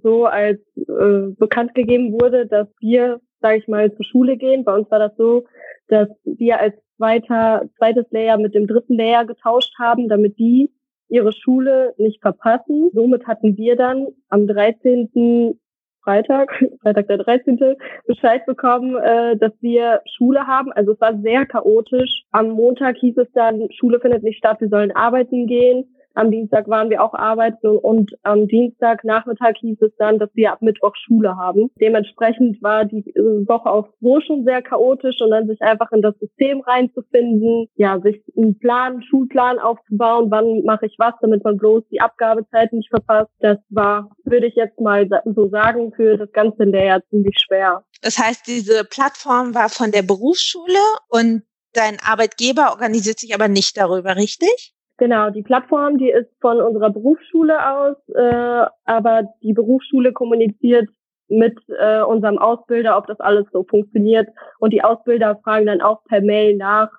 so, 0.04 0.26
als 0.26 0.60
äh, 0.76 1.34
bekannt 1.38 1.74
gegeben 1.74 2.12
wurde, 2.12 2.48
dass 2.48 2.68
wir, 2.82 3.22
sage 3.40 3.60
ich 3.60 3.68
mal, 3.70 3.96
zur 3.96 4.06
Schule 4.06 4.36
gehen. 4.36 4.66
Bei 4.66 4.76
uns 4.76 4.92
war 4.92 5.00
das 5.00 5.16
so, 5.16 5.46
dass 5.88 6.10
wir 6.26 6.60
als 6.60 6.76
zweiter, 6.98 7.64
zweites 7.78 8.06
Layer 8.12 8.38
mit 8.38 8.54
dem 8.54 8.68
dritten 8.68 8.96
Layer 8.96 9.26
getauscht 9.26 9.74
haben, 9.80 10.10
damit 10.10 10.38
die 10.38 10.70
ihre 11.12 11.34
Schule 11.34 11.94
nicht 11.98 12.22
verpassen. 12.22 12.90
Somit 12.94 13.28
hatten 13.28 13.58
wir 13.58 13.76
dann 13.76 14.08
am 14.30 14.48
13. 14.48 15.60
Freitag, 16.04 16.52
Freitag 16.82 17.08
der 17.08 17.20
13. 17.20 17.60
Bescheid 18.08 18.46
bekommen, 18.46 18.96
äh, 18.96 19.38
dass 19.38 19.52
wir 19.62 20.02
Schule 20.16 20.48
haben. 20.48 20.72
Also 20.72 20.94
es 20.94 21.02
war 21.02 21.20
sehr 21.22 21.46
chaotisch. 21.46 22.24
Am 22.32 22.50
Montag 22.50 22.98
hieß 22.98 23.18
es 23.18 23.32
dann, 23.34 23.68
Schule 23.72 24.00
findet 24.00 24.24
nicht 24.24 24.38
statt, 24.38 24.62
wir 24.62 24.70
sollen 24.70 24.92
arbeiten 24.96 25.48
gehen. 25.48 25.91
Am 26.14 26.32
Dienstag 26.32 26.68
waren 26.68 26.90
wir 26.90 27.04
auch 27.04 27.14
arbeiten 27.14 27.78
und 27.78 28.12
am 28.24 28.48
Dienstagnachmittag 28.48 29.54
hieß 29.60 29.82
es 29.82 29.92
dann, 29.98 30.20
dass 30.20 30.30
wir 30.34 30.52
ab 30.52 30.62
Mittwoch 30.62 30.96
Schule 30.96 31.36
haben. 31.38 31.70
Dementsprechend 31.80 32.62
war 32.62 32.86
die 32.86 33.10
äh, 33.16 33.48
Woche 33.48 33.70
auch 33.70 33.90
so 34.02 34.20
schon 34.22 34.44
sehr 34.44 34.62
chaotisch 34.62 35.22
und 35.22 35.32
dann 35.32 35.48
sich 35.48 35.62
einfach 35.62 35.92
in 35.92 36.02
das 36.02 36.16
System 36.20 36.62
reinzufinden, 36.62 37.68
ja, 37.76 38.00
sich 38.00 38.22
einen 38.36 38.58
Plan, 38.60 38.94
einen 38.94 39.04
Schulplan 39.04 39.60
aufzubauen, 39.60 40.30
wann 40.30 40.64
mache 40.64 40.86
ich 40.86 40.96
was, 40.98 41.14
damit 41.22 41.44
man 41.44 41.58
bloß 41.58 41.84
die 41.92 42.02
Abgabezeit 42.02 42.74
nicht 42.74 42.90
verpasst. 42.90 43.32
Das 43.40 43.58
war, 43.70 44.10
würde 44.24 44.48
ich 44.48 44.56
jetzt 44.56 44.80
mal 44.80 45.08
so 45.36 45.50
sagen, 45.50 45.94
für 45.96 46.18
das 46.18 46.32
ganze 46.32 46.64
Lehrjahr 46.64 47.02
ziemlich 47.10 47.38
schwer. 47.40 47.84
Das 48.02 48.18
heißt, 48.18 48.48
diese 48.48 48.84
Plattform 48.84 49.54
war 49.54 49.70
von 49.70 49.92
der 49.92 50.02
Berufsschule 50.02 50.80
und 51.10 51.44
dein 51.74 52.00
Arbeitgeber 52.00 52.72
organisiert 52.72 53.20
sich 53.20 53.34
aber 53.34 53.48
nicht 53.48 53.78
darüber, 53.78 54.16
richtig? 54.16 54.74
Genau, 55.02 55.32
die 55.32 55.42
Plattform, 55.42 55.98
die 55.98 56.12
ist 56.12 56.30
von 56.42 56.62
unserer 56.62 56.92
Berufsschule 56.92 57.58
aus, 57.76 57.98
äh, 58.14 58.68
aber 58.86 59.24
die 59.42 59.52
Berufsschule 59.52 60.14
kommuniziert 60.14 60.88
mit 61.28 61.58
äh, 61.80 62.02
unserem 62.02 62.38
Ausbilder, 62.38 62.96
ob 62.96 63.08
das 63.08 63.20
alles 63.20 63.48
so 63.52 63.64
funktioniert. 63.64 64.30
Und 64.60 64.74
die 64.74 64.84
Ausbilder 64.84 65.40
fragen 65.44 65.66
dann 65.66 65.82
auch 65.82 66.04
per 66.04 66.22
Mail 66.22 66.56
nach, 66.56 66.92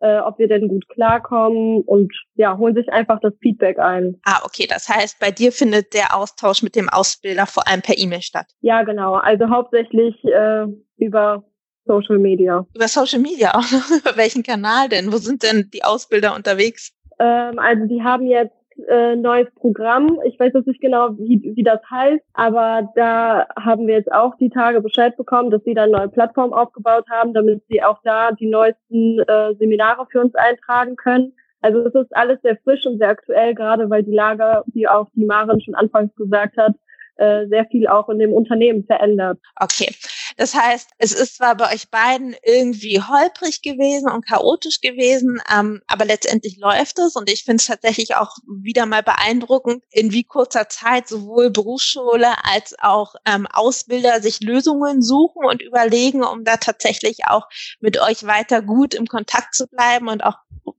äh, 0.00 0.20
ob 0.20 0.38
wir 0.38 0.46
denn 0.46 0.68
gut 0.68 0.88
klarkommen 0.88 1.82
und 1.82 2.12
ja, 2.36 2.56
holen 2.56 2.76
sich 2.76 2.88
einfach 2.92 3.18
das 3.22 3.34
Feedback 3.42 3.80
ein. 3.80 4.20
Ah, 4.24 4.38
okay. 4.44 4.68
Das 4.68 4.88
heißt, 4.88 5.18
bei 5.18 5.32
dir 5.32 5.50
findet 5.50 5.94
der 5.94 6.14
Austausch 6.14 6.62
mit 6.62 6.76
dem 6.76 6.88
Ausbilder 6.88 7.46
vor 7.46 7.66
allem 7.66 7.82
per 7.82 7.98
E-Mail 7.98 8.22
statt. 8.22 8.46
Ja, 8.60 8.84
genau. 8.84 9.14
Also 9.14 9.50
hauptsächlich 9.50 10.14
äh, 10.26 10.66
über 10.98 11.42
Social 11.88 12.18
Media. 12.18 12.64
Über 12.74 12.86
Social 12.86 13.18
Media 13.18 13.54
auch 13.54 13.68
noch? 13.72 13.90
Über 13.98 14.16
welchen 14.16 14.44
Kanal 14.44 14.88
denn? 14.88 15.12
Wo 15.12 15.16
sind 15.16 15.42
denn 15.42 15.70
die 15.72 15.82
Ausbilder 15.82 16.36
unterwegs? 16.36 16.92
Ähm, 17.18 17.58
also 17.58 17.86
die 17.86 18.02
haben 18.02 18.26
jetzt 18.26 18.54
äh, 18.86 19.16
neues 19.16 19.48
Programm. 19.56 20.20
Ich 20.24 20.38
weiß 20.38 20.52
jetzt 20.54 20.66
nicht 20.66 20.80
genau, 20.80 21.10
wie, 21.18 21.52
wie 21.56 21.62
das 21.62 21.80
heißt, 21.90 22.22
aber 22.34 22.88
da 22.94 23.46
haben 23.58 23.86
wir 23.86 23.94
jetzt 23.94 24.12
auch 24.12 24.36
die 24.36 24.50
Tage 24.50 24.80
Bescheid 24.80 25.16
bekommen, 25.16 25.50
dass 25.50 25.64
sie 25.64 25.74
da 25.74 25.82
eine 25.84 25.92
neue 25.92 26.08
Plattform 26.08 26.52
aufgebaut 26.52 27.06
haben, 27.10 27.34
damit 27.34 27.62
sie 27.68 27.82
auch 27.82 27.98
da 28.04 28.32
die 28.32 28.48
neuesten 28.48 29.20
äh, 29.20 29.54
Seminare 29.58 30.06
für 30.10 30.20
uns 30.20 30.34
eintragen 30.34 30.96
können. 30.96 31.32
Also 31.60 31.80
es 31.80 31.94
ist 31.94 32.16
alles 32.16 32.40
sehr 32.42 32.56
frisch 32.58 32.86
und 32.86 32.98
sehr 32.98 33.08
aktuell, 33.08 33.54
gerade 33.54 33.90
weil 33.90 34.04
die 34.04 34.14
Lage, 34.14 34.62
wie 34.72 34.86
auch 34.86 35.08
die 35.14 35.24
Maren 35.24 35.60
schon 35.60 35.74
anfangs 35.74 36.14
gesagt 36.14 36.56
hat, 36.56 36.74
äh, 37.16 37.48
sehr 37.48 37.64
viel 37.66 37.88
auch 37.88 38.08
in 38.08 38.20
dem 38.20 38.32
Unternehmen 38.32 38.84
verändert. 38.84 39.38
Okay. 39.56 39.92
Das 40.38 40.54
heißt, 40.54 40.90
es 40.98 41.10
ist 41.10 41.36
zwar 41.36 41.56
bei 41.56 41.74
euch 41.74 41.90
beiden 41.90 42.36
irgendwie 42.44 43.02
holprig 43.02 43.60
gewesen 43.60 44.08
und 44.08 44.24
chaotisch 44.24 44.80
gewesen, 44.80 45.42
ähm, 45.52 45.82
aber 45.88 46.04
letztendlich 46.04 46.56
läuft 46.58 47.00
es 47.00 47.16
und 47.16 47.28
ich 47.28 47.42
finde 47.42 47.60
es 47.60 47.66
tatsächlich 47.66 48.14
auch 48.14 48.36
wieder 48.46 48.86
mal 48.86 49.02
beeindruckend, 49.02 49.82
in 49.90 50.12
wie 50.12 50.22
kurzer 50.22 50.68
Zeit 50.68 51.08
sowohl 51.08 51.50
Berufsschule 51.50 52.28
als 52.44 52.76
auch 52.78 53.16
ähm, 53.24 53.48
Ausbilder 53.52 54.22
sich 54.22 54.40
Lösungen 54.40 55.02
suchen 55.02 55.44
und 55.44 55.60
überlegen, 55.60 56.22
um 56.22 56.44
da 56.44 56.56
tatsächlich 56.56 57.26
auch 57.26 57.48
mit 57.80 58.00
euch 58.00 58.24
weiter 58.24 58.62
gut 58.62 58.94
im 58.94 59.08
Kontakt 59.08 59.56
zu 59.56 59.66
bleiben 59.66 60.06
und 60.06 60.22
auch 60.22 60.36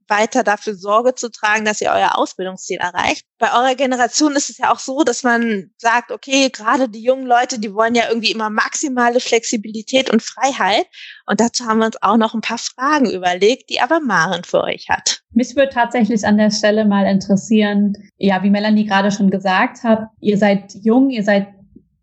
weiter 0.08 0.42
dafür 0.42 0.74
Sorge 0.74 1.14
zu 1.14 1.30
tragen, 1.30 1.64
dass 1.64 1.80
ihr 1.80 1.90
euer 1.90 2.16
Ausbildungsziel 2.16 2.78
erreicht. 2.78 3.24
Bei 3.38 3.52
eurer 3.52 3.74
Generation 3.74 4.36
ist 4.36 4.50
es 4.50 4.58
ja 4.58 4.72
auch 4.72 4.78
so, 4.78 5.02
dass 5.02 5.22
man 5.22 5.70
sagt, 5.78 6.10
okay, 6.10 6.50
gerade 6.50 6.88
die 6.88 7.02
jungen 7.02 7.26
Leute, 7.26 7.58
die 7.58 7.74
wollen 7.74 7.94
ja 7.94 8.04
irgendwie 8.08 8.32
immer 8.32 8.50
maximale 8.50 9.20
Flexibilität 9.20 10.10
und 10.10 10.22
Freiheit. 10.22 10.86
Und 11.26 11.40
dazu 11.40 11.64
haben 11.64 11.78
wir 11.78 11.86
uns 11.86 12.02
auch 12.02 12.16
noch 12.16 12.34
ein 12.34 12.40
paar 12.40 12.58
Fragen 12.58 13.10
überlegt, 13.10 13.70
die 13.70 13.80
aber 13.80 14.00
Maren 14.00 14.44
für 14.44 14.62
euch 14.62 14.86
hat. 14.88 15.22
Mich 15.32 15.56
würde 15.56 15.72
tatsächlich 15.72 16.26
an 16.26 16.38
der 16.38 16.50
Stelle 16.50 16.84
mal 16.84 17.06
interessieren, 17.06 17.94
ja, 18.18 18.42
wie 18.42 18.50
Melanie 18.50 18.86
gerade 18.86 19.10
schon 19.10 19.30
gesagt 19.30 19.82
hat, 19.84 20.08
ihr 20.20 20.38
seid 20.38 20.74
jung, 20.82 21.10
ihr 21.10 21.24
seid 21.24 21.48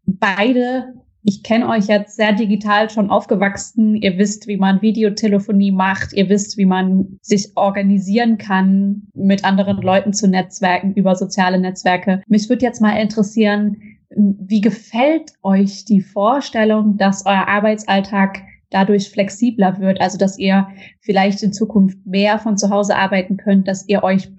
beide 0.06 0.94
ich 1.28 1.44
kenne 1.44 1.68
euch 1.68 1.88
jetzt 1.88 2.16
sehr 2.16 2.32
digital 2.32 2.90
schon 2.90 3.10
aufgewachsen. 3.10 3.96
Ihr 3.96 4.18
wisst, 4.18 4.48
wie 4.48 4.56
man 4.56 4.82
Videotelefonie 4.82 5.74
macht. 5.74 6.14
Ihr 6.14 6.30
wisst, 6.30 6.58
wie 6.58 6.66
man 6.66 7.20
sich 7.22 7.52
organisieren 7.56 8.38
kann, 8.38 9.08
mit 9.14 9.44
anderen 9.44 9.82
Leuten 9.82 10.14
zu 10.14 10.30
netzwerken 10.30 10.94
über 10.94 11.18
soziale 11.18 11.60
Netzwerke. 11.60 12.24
Mich 12.28 12.48
würde 12.48 12.66
jetzt 12.66 12.82
mal 12.82 12.94
interessieren, 12.94 13.76
wie 14.10 14.62
gefällt 14.62 15.34
euch 15.44 15.84
die 15.84 16.00
Vorstellung, 16.00 16.96
dass 16.96 17.26
euer 17.26 17.50
Arbeitsalltag 17.50 18.40
dadurch 18.70 19.10
flexibler 19.10 19.80
wird, 19.80 20.02
also 20.02 20.18
dass 20.18 20.38
ihr 20.38 20.68
vielleicht 21.02 21.42
in 21.44 21.54
Zukunft 21.54 21.98
mehr 22.06 22.40
von 22.40 22.58
zu 22.58 22.70
Hause 22.70 22.96
arbeiten 22.96 23.38
könnt, 23.38 23.68
dass 23.68 23.88
ihr 23.88 24.04
euch 24.04 24.30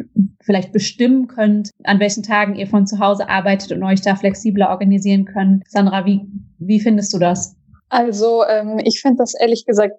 vielleicht 0.43 0.73
bestimmen 0.73 1.29
könnt, 1.29 1.71
an 1.85 2.01
welchen 2.01 2.23
Tagen 2.23 2.55
ihr 2.55 2.67
von 2.67 2.87
zu 2.87 2.99
Hause 2.99 3.29
arbeitet 3.29 3.73
und 3.73 3.83
euch 3.83 4.01
da 4.03 4.17
flexibler 4.17 4.71
organisieren 4.71 5.25
könnt. 5.25 5.65
Sandra, 5.69 6.05
wie, 6.05 6.21
wie 6.59 6.81
findest 6.81 7.13
du 7.15 7.19
das? 7.19 7.57
Also 7.89 8.45
ähm, 8.45 8.79
ich 8.85 9.01
finde 9.01 9.19
das 9.19 9.35
ehrlich 9.35 9.65
gesagt 9.65 9.99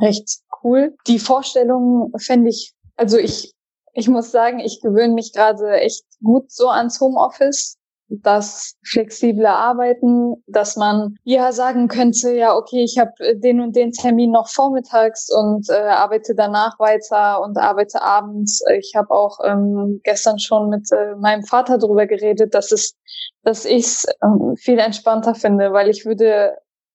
recht 0.00 0.40
cool. 0.62 0.94
Die 1.06 1.18
Vorstellung 1.18 2.12
fände 2.18 2.50
ich, 2.50 2.74
also 2.96 3.18
ich, 3.18 3.52
ich 3.92 4.08
muss 4.08 4.30
sagen, 4.30 4.60
ich 4.60 4.80
gewöhne 4.82 5.14
mich 5.14 5.32
gerade 5.32 5.80
echt 5.80 6.04
gut 6.22 6.50
so 6.50 6.68
ans 6.68 7.00
Homeoffice 7.00 7.76
das 8.08 8.74
flexible 8.84 9.46
Arbeiten, 9.46 10.34
dass 10.46 10.76
man 10.76 11.16
ja 11.24 11.52
sagen 11.52 11.88
könnte, 11.88 12.32
ja, 12.34 12.54
okay, 12.54 12.84
ich 12.84 12.98
habe 12.98 13.12
den 13.36 13.60
und 13.60 13.74
den 13.76 13.92
Termin 13.92 14.32
noch 14.32 14.48
vormittags 14.48 15.28
und 15.30 15.68
äh, 15.70 15.74
arbeite 15.74 16.34
danach 16.34 16.78
weiter 16.78 17.40
und 17.42 17.56
arbeite 17.58 18.02
abends. 18.02 18.62
Ich 18.78 18.92
habe 18.94 19.10
auch 19.10 19.38
ähm, 19.44 20.00
gestern 20.04 20.38
schon 20.38 20.68
mit 20.68 20.90
äh, 20.92 21.14
meinem 21.16 21.44
Vater 21.44 21.78
darüber 21.78 22.06
geredet, 22.06 22.54
dass 22.54 22.72
es, 22.72 22.94
dass 23.42 23.64
ich 23.64 24.04
ähm, 24.22 24.54
viel 24.56 24.78
entspannter 24.78 25.34
finde, 25.34 25.72
weil 25.72 25.88
ich 25.88 26.04
würde 26.04 26.54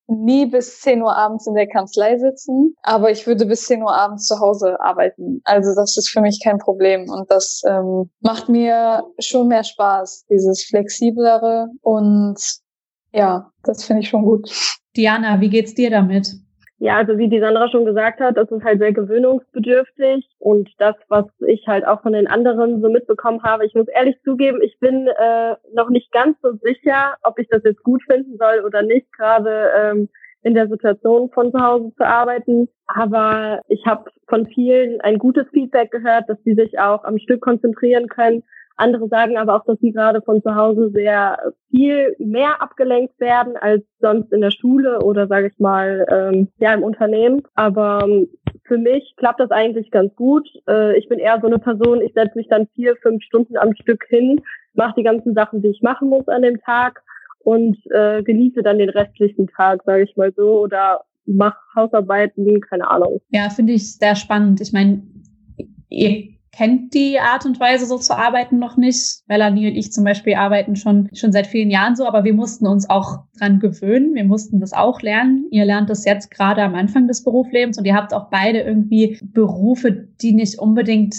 nie 0.10 0.46
bis 0.46 0.82
10 0.82 1.01
Uhr 1.01 1.16
abends 1.16 1.48
in 1.48 1.54
der 1.54 1.68
Kanzlei 1.68 2.18
sitzen, 2.18 2.75
aber 2.84 3.12
ich 3.12 3.28
würde 3.28 3.46
bis 3.46 3.66
10 3.66 3.84
Uhr 3.84 3.94
abends 3.94 4.25
zu 4.28 4.39
Hause 4.39 4.80
arbeiten. 4.80 5.42
Also 5.44 5.74
das 5.75 5.98
ist 5.98 6.10
für 6.10 6.22
mich 6.22 6.39
kein 6.44 6.58
Problem 6.58 7.10
und 7.10 7.30
das 7.32 7.62
ähm, 7.68 8.10
macht 8.22 8.50
mir 8.50 9.04
schon 9.20 9.48
mehr 9.48 9.63
Spaß, 9.63 10.25
dieses 10.30 10.66
flexiblere 10.66 11.68
und 11.82 12.38
ja, 13.12 13.51
das 13.63 13.84
finde 13.84 14.04
ich 14.04 14.10
schon 14.10 14.24
gut. 14.24 14.50
Diana, 14.96 15.39
wie 15.42 15.50
geht's 15.50 15.74
dir 15.74 15.89
damit? 15.89 16.36
Ja, 16.81 16.95
also 16.95 17.17
wie 17.17 17.27
die 17.27 17.41
Sandra 17.41 17.67
schon 17.69 17.83
gesagt 17.83 18.21
hat, 18.21 18.38
das 18.38 18.50
ist 18.50 18.63
halt 18.63 18.79
sehr 18.79 18.93
gewöhnungsbedürftig 18.93 20.25
und 20.39 20.69
das, 20.77 20.95
was 21.09 21.25
ich 21.45 21.67
halt 21.67 21.86
auch 21.86 22.01
von 22.01 22.13
den 22.13 22.27
anderen 22.27 22.81
so 22.81 22.89
mitbekommen 22.89 23.43
habe, 23.43 23.65
ich 23.65 23.75
muss 23.75 23.89
ehrlich 23.89 24.15
zugeben, 24.24 24.62
ich 24.62 24.79
bin 24.79 25.07
äh, 25.07 25.55
noch 25.74 25.89
nicht 25.89 26.09
ganz 26.13 26.38
so 26.41 26.53
sicher, 26.63 27.17
ob 27.24 27.38
ich 27.38 27.50
das 27.50 27.63
jetzt 27.65 27.83
gut 27.83 28.01
finden 28.03 28.38
soll 28.38 28.63
oder 28.65 28.81
nicht, 28.81 29.12
gerade 29.12 29.71
ähm, 29.75 30.09
in 30.41 30.53
der 30.53 30.69
Situation 30.69 31.29
von 31.31 31.51
zu 31.51 31.59
Hause 31.59 31.91
zu 31.98 32.05
arbeiten. 32.05 32.69
Aber 32.88 33.62
ich 33.67 33.86
habe 33.86 34.09
von 34.27 34.48
vielen 34.48 35.01
ein 35.01 35.17
gutes 35.17 35.48
Feedback 35.51 35.91
gehört, 35.91 36.29
dass 36.29 36.38
sie 36.45 36.53
sich 36.53 36.79
auch 36.79 37.03
am 37.03 37.17
Stück 37.17 37.41
konzentrieren 37.41 38.07
können 38.07 38.43
andere 38.79 39.07
sagen 39.07 39.38
aber 39.38 39.55
auch, 39.55 39.65
dass 39.65 39.79
sie 39.79 39.91
gerade 39.91 40.21
von 40.21 40.41
zu 40.41 40.55
Hause 40.55 40.89
sehr 40.93 41.38
viel 41.69 42.15
mehr 42.19 42.62
abgelenkt 42.62 43.19
werden 43.19 43.55
als 43.57 43.83
sonst 44.00 44.31
in 44.31 44.41
der 44.41 44.51
Schule 44.51 45.00
oder 45.01 45.27
sage 45.27 45.48
ich 45.48 45.59
mal 45.59 46.05
ähm, 46.09 46.48
ja 46.59 46.74
im 46.74 46.83
Unternehmen. 46.83 47.41
Aber 47.55 48.03
ähm, 48.03 48.27
für 48.63 48.77
mich 48.77 49.13
klappt 49.17 49.39
das 49.39 49.51
eigentlich 49.51 49.91
ganz 49.91 50.15
gut. 50.15 50.48
Äh, 50.67 50.98
ich 50.98 51.09
bin 51.09 51.19
eher 51.19 51.39
so 51.41 51.48
eine 51.48 51.59
Person, 51.59 52.01
ich 52.01 52.13
setze 52.13 52.38
mich 52.38 52.48
dann 52.48 52.67
vier, 52.75 52.95
fünf 53.01 53.24
Stunden 53.24 53.57
am 53.57 53.74
Stück 53.75 54.05
hin, 54.09 54.41
mache 54.74 54.95
die 54.98 55.03
ganzen 55.03 55.33
Sachen, 55.33 55.62
die 55.62 55.69
ich 55.69 55.81
machen 55.81 56.09
muss 56.09 56.27
an 56.27 56.43
dem 56.43 56.59
Tag 56.62 57.01
und 57.39 57.77
äh, 57.91 58.24
genieße 58.24 58.63
dann 58.63 58.77
den 58.77 58.89
restlichen 58.89 59.48
Tag, 59.48 59.83
sage 59.86 60.03
ich 60.03 60.15
mal 60.15 60.31
so, 60.36 60.62
oder 60.62 61.01
mach 61.25 61.55
Hausarbeiten, 61.75 62.62
keine 62.62 62.89
Ahnung. 62.89 63.21
Ja, 63.29 63.50
finde 63.50 63.74
ich 63.74 63.98
sehr 63.98 64.15
spannend. 64.15 64.62
Ich 64.62 64.74
meine, 64.74 65.03
ihr 65.89 66.38
kennt 66.60 66.94
die 66.94 67.22
Art 67.22 67.46
und 67.46 67.58
Weise, 67.62 67.86
so 67.86 67.98
zu 67.98 68.18
arbeiten, 68.18 68.60
noch 68.60 68.75
nicht. 68.75 69.22
Melanie 69.28 69.70
und 69.70 69.78
ich 69.78 69.94
zum 69.94 70.04
Beispiel 70.04 70.34
arbeiten 70.36 70.75
schon, 70.75 71.10
schon 71.13 71.32
seit 71.32 71.48
vielen 71.48 71.72
Jahren 71.72 71.96
so, 71.96 72.06
aber 72.06 72.25
wir 72.25 72.34
mussten 72.34 72.68
uns 72.68 72.89
auch 72.89 73.20
dran 73.38 73.62
gewöhnen. 73.62 74.13
Wir 74.13 74.25
mussten 74.25 74.60
das 74.60 74.74
auch 74.74 75.01
lernen. 75.01 75.46
Ihr 75.51 75.63
lernt 75.63 75.89
das 75.89 76.04
jetzt 76.04 76.32
gerade 76.32 76.62
am 76.62 76.75
Anfang 76.75 77.08
des 77.08 77.24
Berufslebens 77.24 77.78
und 77.78 77.86
ihr 77.86 77.96
habt 77.96 78.13
auch 78.13 78.30
beide 78.30 78.60
irgendwie 78.60 79.18
Berufe, 79.24 80.10
die 80.22 80.34
nicht 80.34 80.60
unbedingt 80.60 81.16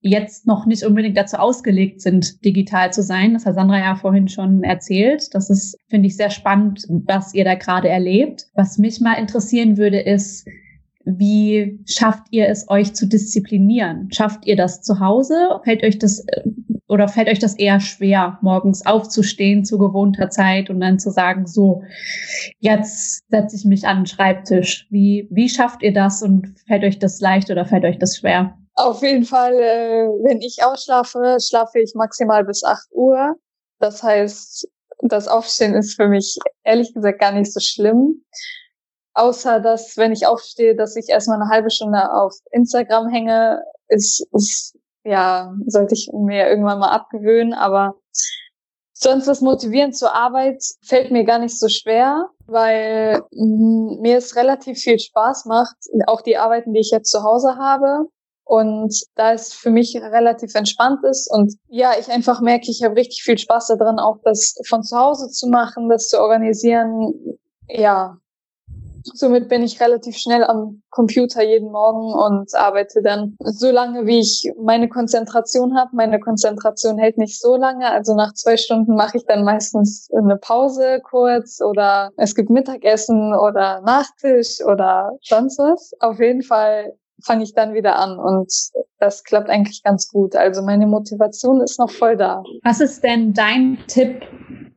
jetzt 0.00 0.46
noch 0.46 0.64
nicht 0.64 0.84
unbedingt 0.84 1.16
dazu 1.16 1.38
ausgelegt 1.38 2.00
sind, 2.00 2.44
digital 2.44 2.92
zu 2.92 3.02
sein. 3.02 3.34
Das 3.34 3.46
hat 3.46 3.56
Sandra 3.56 3.78
ja 3.78 3.96
vorhin 3.96 4.28
schon 4.28 4.62
erzählt. 4.62 5.34
Das 5.34 5.50
ist, 5.50 5.76
finde 5.88 6.06
ich, 6.06 6.16
sehr 6.16 6.30
spannend, 6.30 6.86
was 6.88 7.34
ihr 7.34 7.42
da 7.44 7.56
gerade 7.56 7.88
erlebt. 7.88 8.46
Was 8.54 8.78
mich 8.78 9.00
mal 9.00 9.14
interessieren 9.14 9.76
würde, 9.76 9.98
ist, 9.98 10.46
wie 11.04 11.80
schafft 11.86 12.26
ihr 12.30 12.48
es, 12.48 12.68
euch 12.68 12.94
zu 12.94 13.06
disziplinieren? 13.06 14.08
Schafft 14.12 14.46
ihr 14.46 14.56
das 14.56 14.82
zu 14.82 15.00
Hause? 15.00 15.60
Fällt 15.64 15.82
euch 15.82 15.98
das 15.98 16.20
äh, 16.26 16.42
oder 16.88 17.08
fällt 17.08 17.28
euch 17.28 17.38
das 17.38 17.54
eher 17.54 17.80
schwer, 17.80 18.38
morgens 18.42 18.84
aufzustehen 18.84 19.64
zu 19.64 19.78
gewohnter 19.78 20.30
Zeit 20.30 20.70
und 20.70 20.80
dann 20.80 20.98
zu 20.98 21.10
sagen, 21.10 21.46
so, 21.46 21.82
jetzt 22.60 23.22
setze 23.30 23.56
ich 23.56 23.64
mich 23.64 23.86
an 23.86 24.00
den 24.00 24.06
Schreibtisch. 24.06 24.86
Wie, 24.90 25.26
wie 25.30 25.48
schafft 25.48 25.82
ihr 25.82 25.92
das 25.92 26.22
und 26.22 26.54
fällt 26.66 26.84
euch 26.84 26.98
das 26.98 27.20
leicht 27.20 27.50
oder 27.50 27.64
fällt 27.64 27.84
euch 27.84 27.98
das 27.98 28.18
schwer? 28.18 28.56
Auf 28.74 29.02
jeden 29.02 29.24
Fall, 29.24 29.54
äh, 29.54 30.06
wenn 30.24 30.40
ich 30.40 30.58
ausschlafe, 30.62 31.38
schlafe 31.40 31.80
ich 31.80 31.92
maximal 31.94 32.44
bis 32.44 32.64
8 32.64 32.88
Uhr. 32.92 33.34
Das 33.78 34.02
heißt, 34.02 34.68
das 35.02 35.28
Aufstehen 35.28 35.74
ist 35.74 35.94
für 35.94 36.08
mich 36.08 36.38
ehrlich 36.64 36.92
gesagt 36.92 37.20
gar 37.20 37.32
nicht 37.32 37.52
so 37.52 37.60
schlimm. 37.60 38.22
Außer 39.14 39.60
dass, 39.60 39.96
wenn 39.96 40.12
ich 40.12 40.26
aufstehe, 40.26 40.74
dass 40.74 40.96
ich 40.96 41.08
erstmal 41.08 41.40
eine 41.40 41.50
halbe 41.50 41.70
Stunde 41.70 42.12
auf 42.12 42.34
Instagram 42.50 43.08
hänge, 43.08 43.62
ist, 43.88 44.26
ist 44.32 44.76
ja, 45.04 45.54
sollte 45.66 45.94
ich 45.94 46.10
mir 46.12 46.48
irgendwann 46.48 46.78
mal 46.78 46.90
abgewöhnen, 46.90 47.52
aber 47.52 47.94
sonst 48.92 49.26
das 49.26 49.40
Motivieren 49.40 49.92
zur 49.92 50.14
Arbeit 50.14 50.64
fällt 50.82 51.10
mir 51.10 51.24
gar 51.24 51.38
nicht 51.38 51.58
so 51.58 51.68
schwer, 51.68 52.28
weil 52.46 53.22
mir 53.32 54.16
es 54.16 54.34
relativ 54.34 54.78
viel 54.78 54.98
Spaß 54.98 55.44
macht, 55.44 55.76
auch 56.06 56.22
die 56.22 56.36
Arbeiten, 56.36 56.72
die 56.72 56.80
ich 56.80 56.90
jetzt 56.90 57.10
zu 57.10 57.22
Hause 57.22 57.56
habe. 57.56 58.08
Und 58.46 58.94
da 59.14 59.32
es 59.32 59.54
für 59.54 59.70
mich 59.70 59.96
relativ 59.96 60.54
entspannt 60.54 61.02
ist 61.04 61.32
und 61.32 61.54
ja, 61.68 61.92
ich 61.98 62.10
einfach 62.10 62.42
merke, 62.42 62.70
ich 62.70 62.82
habe 62.84 62.94
richtig 62.94 63.22
viel 63.22 63.38
Spaß 63.38 63.68
daran, 63.68 63.98
auch 63.98 64.18
das 64.22 64.56
von 64.68 64.82
zu 64.82 64.98
Hause 64.98 65.30
zu 65.30 65.48
machen, 65.48 65.88
das 65.88 66.08
zu 66.08 66.20
organisieren. 66.20 67.38
Ja, 67.68 68.18
Somit 69.12 69.48
bin 69.48 69.62
ich 69.62 69.80
relativ 69.80 70.16
schnell 70.16 70.44
am 70.44 70.82
Computer 70.90 71.42
jeden 71.42 71.70
Morgen 71.70 72.14
und 72.14 72.54
arbeite 72.54 73.02
dann 73.02 73.36
so 73.40 73.70
lange, 73.70 74.06
wie 74.06 74.20
ich 74.20 74.50
meine 74.58 74.88
Konzentration 74.88 75.76
habe. 75.76 75.90
Meine 75.94 76.18
Konzentration 76.20 76.98
hält 76.98 77.18
nicht 77.18 77.40
so 77.40 77.56
lange. 77.56 77.90
Also 77.90 78.14
nach 78.14 78.32
zwei 78.34 78.56
Stunden 78.56 78.94
mache 78.94 79.18
ich 79.18 79.26
dann 79.26 79.44
meistens 79.44 80.08
eine 80.16 80.36
Pause 80.36 81.00
kurz 81.02 81.60
oder 81.60 82.10
es 82.16 82.34
gibt 82.34 82.50
Mittagessen 82.50 83.34
oder 83.34 83.82
Nachtisch 83.82 84.60
oder 84.64 85.12
sonst 85.22 85.58
was. 85.58 85.92
Auf 86.00 86.18
jeden 86.18 86.42
Fall 86.42 86.94
fange 87.22 87.44
ich 87.44 87.54
dann 87.54 87.74
wieder 87.74 87.96
an 87.96 88.18
und 88.18 88.52
das 88.98 89.24
klappt 89.24 89.50
eigentlich 89.50 89.82
ganz 89.82 90.08
gut. 90.08 90.36
Also 90.36 90.62
meine 90.62 90.86
Motivation 90.86 91.60
ist 91.60 91.78
noch 91.78 91.90
voll 91.90 92.16
da. 92.16 92.42
Was 92.62 92.80
ist 92.80 93.02
denn 93.02 93.32
dein 93.32 93.78
Tipp 93.86 94.26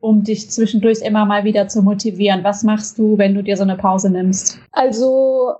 um 0.00 0.24
dich 0.24 0.50
zwischendurch 0.50 1.00
immer 1.02 1.24
mal 1.24 1.44
wieder 1.44 1.68
zu 1.68 1.82
motivieren? 1.82 2.44
Was 2.44 2.62
machst 2.62 2.98
du, 2.98 3.18
wenn 3.18 3.34
du 3.34 3.42
dir 3.42 3.56
so 3.56 3.62
eine 3.62 3.76
Pause 3.76 4.10
nimmst? 4.10 4.58
Also 4.72 5.52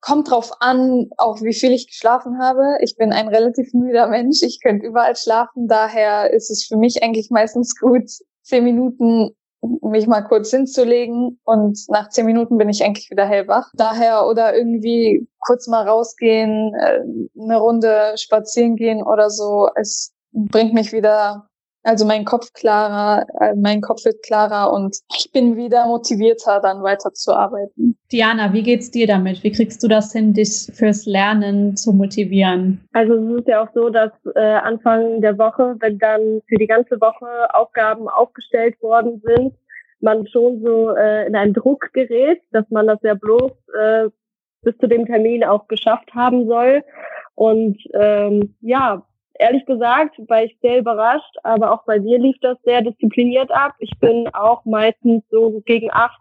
kommt 0.00 0.30
drauf 0.30 0.50
an, 0.60 1.10
auch 1.18 1.42
wie 1.42 1.52
viel 1.52 1.72
ich 1.72 1.86
geschlafen 1.86 2.38
habe. 2.38 2.78
Ich 2.80 2.96
bin 2.96 3.12
ein 3.12 3.28
relativ 3.28 3.72
müder 3.74 4.08
Mensch. 4.08 4.42
Ich 4.42 4.60
könnte 4.62 4.86
überall 4.86 5.16
schlafen. 5.16 5.68
Daher 5.68 6.32
ist 6.32 6.50
es 6.50 6.64
für 6.64 6.76
mich 6.76 7.02
eigentlich 7.02 7.30
meistens 7.30 7.78
gut, 7.78 8.10
zehn 8.42 8.64
Minuten 8.64 9.30
mich 9.82 10.06
mal 10.06 10.22
kurz 10.22 10.50
hinzulegen 10.50 11.40
und 11.44 11.78
nach 11.88 12.08
zehn 12.10 12.26
Minuten 12.26 12.56
bin 12.58 12.68
ich 12.68 12.84
eigentlich 12.84 13.10
wieder 13.10 13.26
hellwach. 13.26 13.70
Daher 13.74 14.26
oder 14.26 14.56
irgendwie 14.56 15.26
kurz 15.40 15.66
mal 15.66 15.88
rausgehen, 15.88 16.72
äh, 16.74 17.00
eine 17.40 17.58
Runde 17.58 18.12
spazieren 18.16 18.76
gehen 18.76 19.02
oder 19.02 19.30
so. 19.30 19.68
Es 19.74 20.12
bringt 20.32 20.74
mich 20.74 20.92
wieder 20.92 21.48
also 21.86 22.04
mein 22.04 22.24
Kopf 22.24 22.52
klarer, 22.52 23.26
äh, 23.40 23.54
mein 23.54 23.80
Kopf 23.80 24.04
wird 24.04 24.22
klarer 24.22 24.72
und 24.72 24.96
ich 25.16 25.30
bin 25.32 25.56
wieder 25.56 25.86
motivierter, 25.86 26.60
dann 26.60 26.82
weiterzuarbeiten. 26.82 27.96
Diana, 28.10 28.52
wie 28.52 28.62
geht's 28.62 28.90
dir 28.90 29.06
damit? 29.06 29.44
Wie 29.44 29.52
kriegst 29.52 29.82
du 29.82 29.88
das 29.88 30.12
hin, 30.12 30.34
dich 30.34 30.68
fürs 30.74 31.06
Lernen 31.06 31.76
zu 31.76 31.92
motivieren? 31.92 32.80
Also 32.92 33.14
es 33.14 33.40
ist 33.40 33.48
ja 33.48 33.62
auch 33.62 33.72
so, 33.72 33.88
dass 33.88 34.10
äh, 34.34 34.40
Anfang 34.40 35.20
der 35.20 35.38
Woche, 35.38 35.76
wenn 35.78 35.98
dann 35.98 36.40
für 36.48 36.56
die 36.56 36.66
ganze 36.66 37.00
Woche 37.00 37.54
Aufgaben 37.54 38.08
aufgestellt 38.08 38.80
worden 38.82 39.22
sind, 39.24 39.54
man 40.00 40.26
schon 40.26 40.60
so 40.62 40.94
äh, 40.94 41.26
in 41.26 41.36
einen 41.36 41.54
Druck 41.54 41.92
gerät, 41.92 42.42
dass 42.50 42.68
man 42.70 42.86
das 42.86 42.98
ja 43.02 43.14
bloß 43.14 43.52
äh, 43.78 44.08
bis 44.62 44.76
zu 44.78 44.88
dem 44.88 45.06
Termin 45.06 45.44
auch 45.44 45.68
geschafft 45.68 46.12
haben 46.14 46.46
soll. 46.46 46.82
Und 47.34 47.78
ähm, 47.94 48.56
ja, 48.60 49.06
ehrlich 49.38 49.64
gesagt 49.66 50.18
war 50.28 50.44
ich 50.44 50.56
sehr 50.60 50.78
überrascht, 50.78 51.36
aber 51.42 51.72
auch 51.72 51.84
bei 51.84 52.00
mir 52.00 52.18
lief 52.18 52.36
das 52.40 52.58
sehr 52.64 52.82
diszipliniert 52.82 53.50
ab. 53.50 53.74
Ich 53.78 53.92
bin 54.00 54.28
auch 54.34 54.64
meistens 54.64 55.24
so 55.30 55.62
gegen 55.64 55.90
acht 55.92 56.20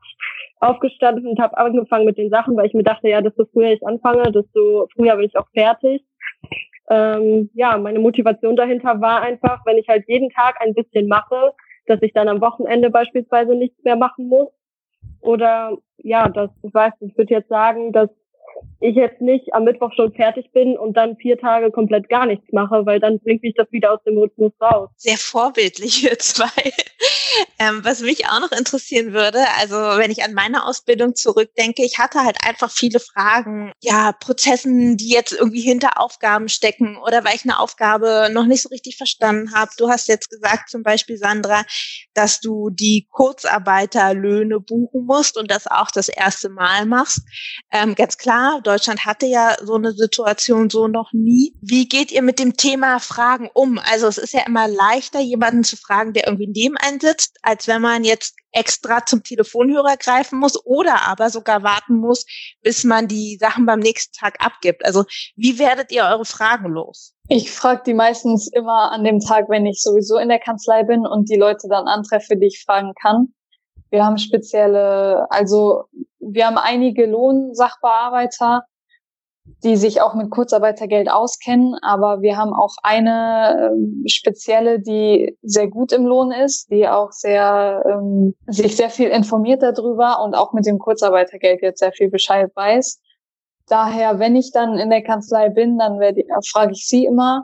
aufgestanden 0.59 1.27
und 1.27 1.39
habe 1.39 1.57
angefangen 1.57 2.05
mit 2.05 2.17
den 2.17 2.29
Sachen, 2.29 2.55
weil 2.55 2.67
ich 2.67 2.73
mir 2.73 2.83
dachte, 2.83 3.09
ja, 3.09 3.21
desto 3.21 3.45
früher 3.45 3.71
ich 3.71 3.85
anfange, 3.85 4.31
desto 4.31 4.87
früher 4.95 5.15
bin 5.15 5.25
ich 5.25 5.37
auch 5.37 5.47
fertig. 5.53 6.03
Ähm, 6.89 7.49
ja, 7.53 7.77
meine 7.77 7.99
Motivation 7.99 8.55
dahinter 8.55 9.01
war 9.01 9.21
einfach, 9.21 9.65
wenn 9.65 9.77
ich 9.77 9.87
halt 9.87 10.05
jeden 10.07 10.29
Tag 10.29 10.55
ein 10.61 10.73
bisschen 10.73 11.07
mache, 11.07 11.53
dass 11.87 12.01
ich 12.01 12.13
dann 12.13 12.27
am 12.27 12.41
Wochenende 12.41 12.89
beispielsweise 12.89 13.55
nichts 13.55 13.83
mehr 13.83 13.95
machen 13.95 14.27
muss. 14.27 14.49
Oder 15.21 15.77
ja, 15.97 16.29
das, 16.29 16.49
ich 16.61 16.73
weiß, 16.73 16.93
ich 16.99 17.17
würde 17.17 17.33
jetzt 17.33 17.49
sagen, 17.49 17.91
dass 17.91 18.09
ich 18.79 18.95
jetzt 18.95 19.21
nicht 19.21 19.53
am 19.53 19.63
Mittwoch 19.63 19.91
schon 19.95 20.13
fertig 20.13 20.51
bin 20.51 20.77
und 20.77 20.95
dann 20.95 21.15
vier 21.17 21.39
Tage 21.39 21.71
komplett 21.71 22.09
gar 22.09 22.25
nichts 22.25 22.45
mache, 22.51 22.85
weil 22.85 22.99
dann 22.99 23.19
bringt 23.19 23.41
mich 23.41 23.55
das 23.55 23.71
wieder 23.71 23.93
aus 23.93 24.03
dem 24.05 24.17
Rhythmus 24.17 24.51
raus. 24.61 24.89
Sehr 24.97 25.17
vorbildlich, 25.17 26.03
ihr 26.03 26.19
zwei. 26.19 26.45
Ähm, 27.59 27.81
was 27.83 28.01
mich 28.01 28.27
auch 28.27 28.39
noch 28.39 28.51
interessieren 28.51 29.13
würde, 29.13 29.39
also 29.59 29.75
wenn 29.75 30.11
ich 30.11 30.23
an 30.23 30.33
meine 30.33 30.65
Ausbildung 30.65 31.15
zurückdenke, 31.15 31.83
ich 31.83 31.99
hatte 31.99 32.19
halt 32.19 32.37
einfach 32.45 32.71
viele 32.71 32.99
Fragen, 32.99 33.71
ja, 33.81 34.13
Prozessen, 34.13 34.95
die 34.97 35.09
jetzt 35.09 35.33
irgendwie 35.33 35.61
hinter 35.61 35.99
Aufgaben 35.99 36.49
stecken 36.49 36.97
oder 36.97 37.25
weil 37.25 37.35
ich 37.35 37.43
eine 37.43 37.59
Aufgabe 37.59 38.29
noch 38.31 38.45
nicht 38.45 38.61
so 38.61 38.69
richtig 38.69 38.97
verstanden 38.97 39.53
habe. 39.53 39.71
Du 39.77 39.89
hast 39.89 40.07
jetzt 40.07 40.29
gesagt, 40.29 40.69
zum 40.69 40.83
Beispiel, 40.83 41.17
Sandra, 41.17 41.63
dass 42.13 42.39
du 42.39 42.69
die 42.69 43.07
Kurzarbeiterlöhne 43.11 44.59
buchen 44.59 45.05
musst 45.05 45.37
und 45.37 45.51
das 45.51 45.67
auch 45.67 45.91
das 45.91 46.09
erste 46.09 46.49
Mal 46.49 46.85
machst. 46.85 47.21
Ähm, 47.71 47.95
ganz 47.95 48.17
klar, 48.17 48.44
Deutschland 48.63 49.05
hatte 49.05 49.25
ja 49.25 49.55
so 49.63 49.75
eine 49.75 49.91
Situation 49.91 50.69
so 50.69 50.87
noch 50.87 51.11
nie. 51.13 51.53
Wie 51.61 51.87
geht 51.87 52.11
ihr 52.11 52.21
mit 52.21 52.39
dem 52.39 52.57
Thema 52.57 52.99
Fragen 52.99 53.49
um? 53.53 53.79
Also 53.79 54.07
es 54.07 54.17
ist 54.17 54.33
ja 54.33 54.41
immer 54.45 54.67
leichter, 54.67 55.19
jemanden 55.19 55.63
zu 55.63 55.77
fragen, 55.77 56.13
der 56.13 56.27
irgendwie 56.27 56.47
neben 56.47 56.77
einem 56.77 56.99
sitzt, 56.99 57.37
als 57.41 57.67
wenn 57.67 57.81
man 57.81 58.03
jetzt 58.03 58.35
extra 58.51 59.05
zum 59.05 59.21
Telefonhörer 59.21 59.97
greifen 59.97 60.39
muss 60.39 60.65
oder 60.65 61.07
aber 61.07 61.29
sogar 61.29 61.63
warten 61.63 61.97
muss, 61.97 62.25
bis 62.61 62.83
man 62.83 63.07
die 63.07 63.37
Sachen 63.39 63.65
beim 63.65 63.79
nächsten 63.79 64.17
Tag 64.17 64.37
abgibt. 64.43 64.85
Also 64.85 65.03
wie 65.35 65.59
werdet 65.59 65.91
ihr 65.91 66.03
eure 66.03 66.25
Fragen 66.25 66.71
los? 66.71 67.13
Ich 67.27 67.51
frage 67.51 67.83
die 67.85 67.93
meistens 67.93 68.49
immer 68.53 68.91
an 68.91 69.03
dem 69.03 69.19
Tag, 69.19 69.49
wenn 69.49 69.65
ich 69.65 69.81
sowieso 69.81 70.17
in 70.17 70.29
der 70.29 70.39
Kanzlei 70.39 70.83
bin 70.83 71.05
und 71.05 71.29
die 71.29 71.37
Leute 71.37 71.67
dann 71.69 71.87
antreffe, 71.87 72.37
die 72.37 72.47
ich 72.47 72.63
fragen 72.63 72.93
kann. 73.01 73.33
Wir 73.89 74.05
haben 74.05 74.17
spezielle, 74.17 75.25
also 75.29 75.85
wir 76.27 76.47
haben 76.47 76.57
einige 76.57 77.05
Lohnsachbearbeiter, 77.05 78.63
die 79.63 79.75
sich 79.75 80.01
auch 80.01 80.15
mit 80.15 80.31
Kurzarbeitergeld 80.31 81.09
auskennen, 81.09 81.75
aber 81.81 82.21
wir 82.21 82.35
haben 82.35 82.53
auch 82.53 82.75
eine 82.81 83.71
ähm, 83.73 84.03
spezielle, 84.07 84.79
die 84.79 85.37
sehr 85.43 85.67
gut 85.67 85.91
im 85.91 86.05
Lohn 86.05 86.31
ist, 86.31 86.71
die 86.71 86.87
auch 86.87 87.11
sehr 87.11 87.83
ähm, 87.87 88.33
sich 88.47 88.75
sehr 88.75 88.89
viel 88.89 89.09
informiert 89.09 89.61
darüber 89.61 90.23
und 90.23 90.33
auch 90.33 90.53
mit 90.53 90.65
dem 90.65 90.79
Kurzarbeitergeld 90.79 91.61
jetzt 91.61 91.79
sehr 91.79 91.91
viel 91.91 92.09
Bescheid 92.09 92.51
weiß. 92.55 92.99
Daher, 93.67 94.19
wenn 94.19 94.35
ich 94.35 94.51
dann 94.51 94.77
in 94.77 94.89
der 94.89 95.03
Kanzlei 95.03 95.49
bin, 95.49 95.77
dann 95.77 95.99
werde, 95.99 96.21
äh, 96.21 96.41
frage 96.51 96.71
ich 96.71 96.87
sie 96.87 97.05
immer. 97.05 97.43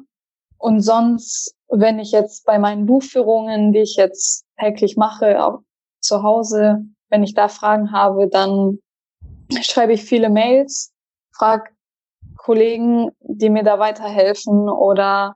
Und 0.58 0.82
sonst, 0.82 1.56
wenn 1.70 2.00
ich 2.00 2.12
jetzt 2.12 2.46
bei 2.46 2.60
meinen 2.60 2.86
Buchführungen, 2.86 3.74
die 3.74 3.80
ich 3.82 3.96
jetzt 3.96 4.46
täglich 4.60 4.98
mache, 4.98 5.44
auch 5.44 5.60
zu 6.00 6.24
Hause, 6.24 6.86
wenn 7.12 7.24
ich 7.24 7.36
da 7.36 7.48
Fragen 7.48 7.92
habe, 7.92 8.28
dann 8.28 8.80
schreibe 9.62 9.94
ich 9.94 10.04
viele 10.04 10.30
Mails, 10.30 10.92
frage 11.36 11.70
Kollegen, 12.38 13.12
die 13.20 13.50
mir 13.50 13.64
da 13.64 13.78
weiterhelfen 13.78 14.70
oder 14.70 15.36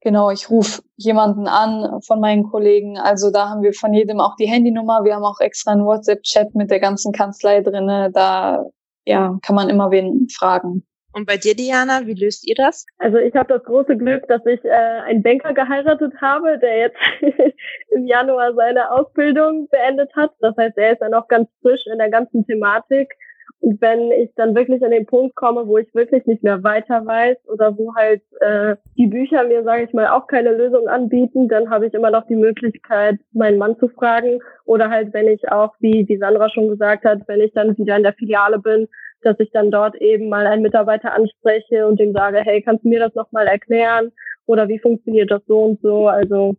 genau, 0.00 0.30
ich 0.30 0.48
rufe 0.48 0.82
jemanden 0.96 1.48
an 1.48 2.00
von 2.02 2.20
meinen 2.20 2.44
Kollegen. 2.44 2.96
Also 2.96 3.30
da 3.30 3.50
haben 3.50 3.62
wir 3.62 3.74
von 3.74 3.92
jedem 3.92 4.20
auch 4.20 4.36
die 4.36 4.46
Handynummer. 4.46 5.04
Wir 5.04 5.16
haben 5.16 5.24
auch 5.24 5.40
extra 5.40 5.72
einen 5.72 5.84
WhatsApp-Chat 5.84 6.54
mit 6.54 6.70
der 6.70 6.80
ganzen 6.80 7.12
Kanzlei 7.12 7.60
drinne. 7.60 8.10
Da 8.12 8.64
ja, 9.04 9.36
kann 9.42 9.56
man 9.56 9.68
immer 9.68 9.90
wen 9.90 10.28
fragen. 10.30 10.86
Und 11.16 11.24
bei 11.24 11.38
dir, 11.38 11.54
Diana, 11.56 12.06
wie 12.06 12.12
löst 12.12 12.46
ihr 12.46 12.54
das? 12.54 12.84
Also 12.98 13.16
ich 13.16 13.34
habe 13.34 13.48
das 13.48 13.64
große 13.64 13.96
Glück, 13.96 14.28
dass 14.28 14.44
ich 14.44 14.62
äh, 14.66 14.68
einen 14.68 15.22
Banker 15.22 15.54
geheiratet 15.54 16.12
habe, 16.20 16.58
der 16.58 16.76
jetzt 16.76 16.98
im 17.88 18.06
Januar 18.06 18.52
seine 18.52 18.90
Ausbildung 18.90 19.66
beendet 19.70 20.14
hat. 20.14 20.32
Das 20.40 20.54
heißt, 20.58 20.76
er 20.76 20.92
ist 20.92 21.00
ja 21.00 21.08
noch 21.08 21.26
ganz 21.28 21.48
frisch 21.62 21.80
in 21.90 21.96
der 21.96 22.10
ganzen 22.10 22.46
Thematik. 22.46 23.14
Und 23.60 23.80
wenn 23.80 24.12
ich 24.12 24.30
dann 24.36 24.54
wirklich 24.54 24.84
an 24.84 24.90
den 24.90 25.06
Punkt 25.06 25.34
komme, 25.36 25.66
wo 25.66 25.78
ich 25.78 25.94
wirklich 25.94 26.26
nicht 26.26 26.42
mehr 26.42 26.62
weiter 26.62 27.06
weiß 27.06 27.38
oder 27.48 27.78
wo 27.78 27.94
halt 27.94 28.20
äh, 28.40 28.76
die 28.98 29.06
Bücher 29.06 29.44
mir, 29.44 29.64
sage 29.64 29.84
ich 29.84 29.94
mal, 29.94 30.08
auch 30.08 30.26
keine 30.26 30.52
Lösung 30.52 30.86
anbieten, 30.86 31.48
dann 31.48 31.70
habe 31.70 31.86
ich 31.86 31.94
immer 31.94 32.10
noch 32.10 32.26
die 32.26 32.36
Möglichkeit, 32.36 33.18
meinen 33.32 33.56
Mann 33.56 33.78
zu 33.78 33.88
fragen. 33.88 34.40
Oder 34.66 34.90
halt, 34.90 35.14
wenn 35.14 35.28
ich 35.28 35.50
auch, 35.50 35.72
wie 35.80 36.04
die 36.04 36.18
Sandra 36.18 36.50
schon 36.50 36.68
gesagt 36.68 37.06
hat, 37.06 37.26
wenn 37.26 37.40
ich 37.40 37.54
dann 37.54 37.78
wieder 37.78 37.96
in 37.96 38.02
der 38.02 38.12
Filiale 38.12 38.58
bin, 38.58 38.86
dass 39.22 39.38
ich 39.40 39.50
dann 39.50 39.70
dort 39.70 39.96
eben 39.96 40.28
mal 40.28 40.46
einen 40.46 40.62
Mitarbeiter 40.62 41.12
anspreche 41.12 41.86
und 41.86 41.98
dem 41.98 42.12
sage, 42.12 42.40
hey, 42.42 42.62
kannst 42.62 42.84
du 42.84 42.88
mir 42.88 43.00
das 43.00 43.14
nochmal 43.14 43.46
erklären? 43.46 44.12
Oder 44.46 44.68
wie 44.68 44.78
funktioniert 44.78 45.30
das 45.30 45.42
so 45.46 45.60
und 45.60 45.80
so? 45.82 46.08
Also 46.08 46.56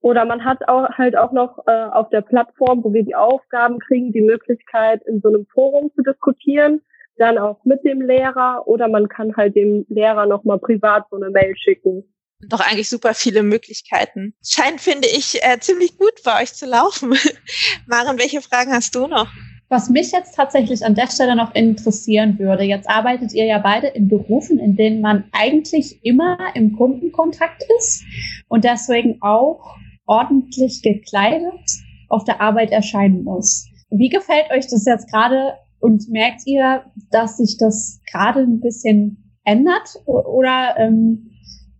oder 0.00 0.24
man 0.24 0.44
hat 0.44 0.68
auch 0.68 0.88
halt 0.90 1.16
auch 1.16 1.32
noch 1.32 1.66
äh, 1.66 1.70
auf 1.72 2.10
der 2.10 2.20
Plattform, 2.20 2.84
wo 2.84 2.92
wir 2.92 3.02
die 3.02 3.16
Aufgaben 3.16 3.80
kriegen, 3.80 4.12
die 4.12 4.20
Möglichkeit, 4.20 5.02
in 5.06 5.20
so 5.20 5.28
einem 5.28 5.46
Forum 5.52 5.90
zu 5.96 6.02
diskutieren, 6.02 6.80
dann 7.16 7.38
auch 7.38 7.64
mit 7.64 7.82
dem 7.84 8.02
Lehrer 8.02 8.68
oder 8.68 8.88
man 8.88 9.08
kann 9.08 9.34
halt 9.36 9.56
dem 9.56 9.84
Lehrer 9.88 10.26
nochmal 10.26 10.58
privat 10.58 11.06
so 11.10 11.16
eine 11.16 11.30
Mail 11.30 11.56
schicken. 11.56 12.04
Doch 12.40 12.60
eigentlich 12.60 12.90
super 12.90 13.14
viele 13.14 13.42
Möglichkeiten. 13.42 14.34
Scheint, 14.46 14.80
finde 14.80 15.08
ich, 15.08 15.42
äh, 15.42 15.58
ziemlich 15.58 15.96
gut 15.96 16.22
bei 16.24 16.42
euch 16.42 16.52
zu 16.52 16.66
laufen. 16.66 17.14
Maren, 17.86 18.18
welche 18.18 18.42
Fragen 18.42 18.72
hast 18.72 18.94
du 18.94 19.06
noch? 19.06 19.28
Was 19.68 19.90
mich 19.90 20.12
jetzt 20.12 20.36
tatsächlich 20.36 20.84
an 20.84 20.94
der 20.94 21.08
Stelle 21.08 21.34
noch 21.34 21.54
interessieren 21.54 22.38
würde, 22.38 22.62
jetzt 22.62 22.88
arbeitet 22.88 23.32
ihr 23.32 23.46
ja 23.46 23.58
beide 23.58 23.88
in 23.88 24.08
Berufen, 24.08 24.60
in 24.60 24.76
denen 24.76 25.00
man 25.00 25.24
eigentlich 25.32 26.04
immer 26.04 26.38
im 26.54 26.76
Kundenkontakt 26.76 27.64
ist 27.78 28.04
und 28.48 28.64
deswegen 28.64 29.20
auch 29.22 29.76
ordentlich 30.06 30.82
gekleidet 30.82 31.60
auf 32.08 32.22
der 32.22 32.40
Arbeit 32.40 32.70
erscheinen 32.70 33.24
muss. 33.24 33.68
Wie 33.90 34.08
gefällt 34.08 34.50
euch 34.50 34.68
das 34.68 34.84
jetzt 34.86 35.10
gerade 35.10 35.54
und 35.80 36.08
merkt 36.08 36.42
ihr, 36.46 36.84
dass 37.10 37.38
sich 37.38 37.56
das 37.58 38.00
gerade 38.10 38.40
ein 38.40 38.60
bisschen 38.60 39.34
ändert 39.44 39.96
oder 40.06 40.74
ähm, 40.78 41.32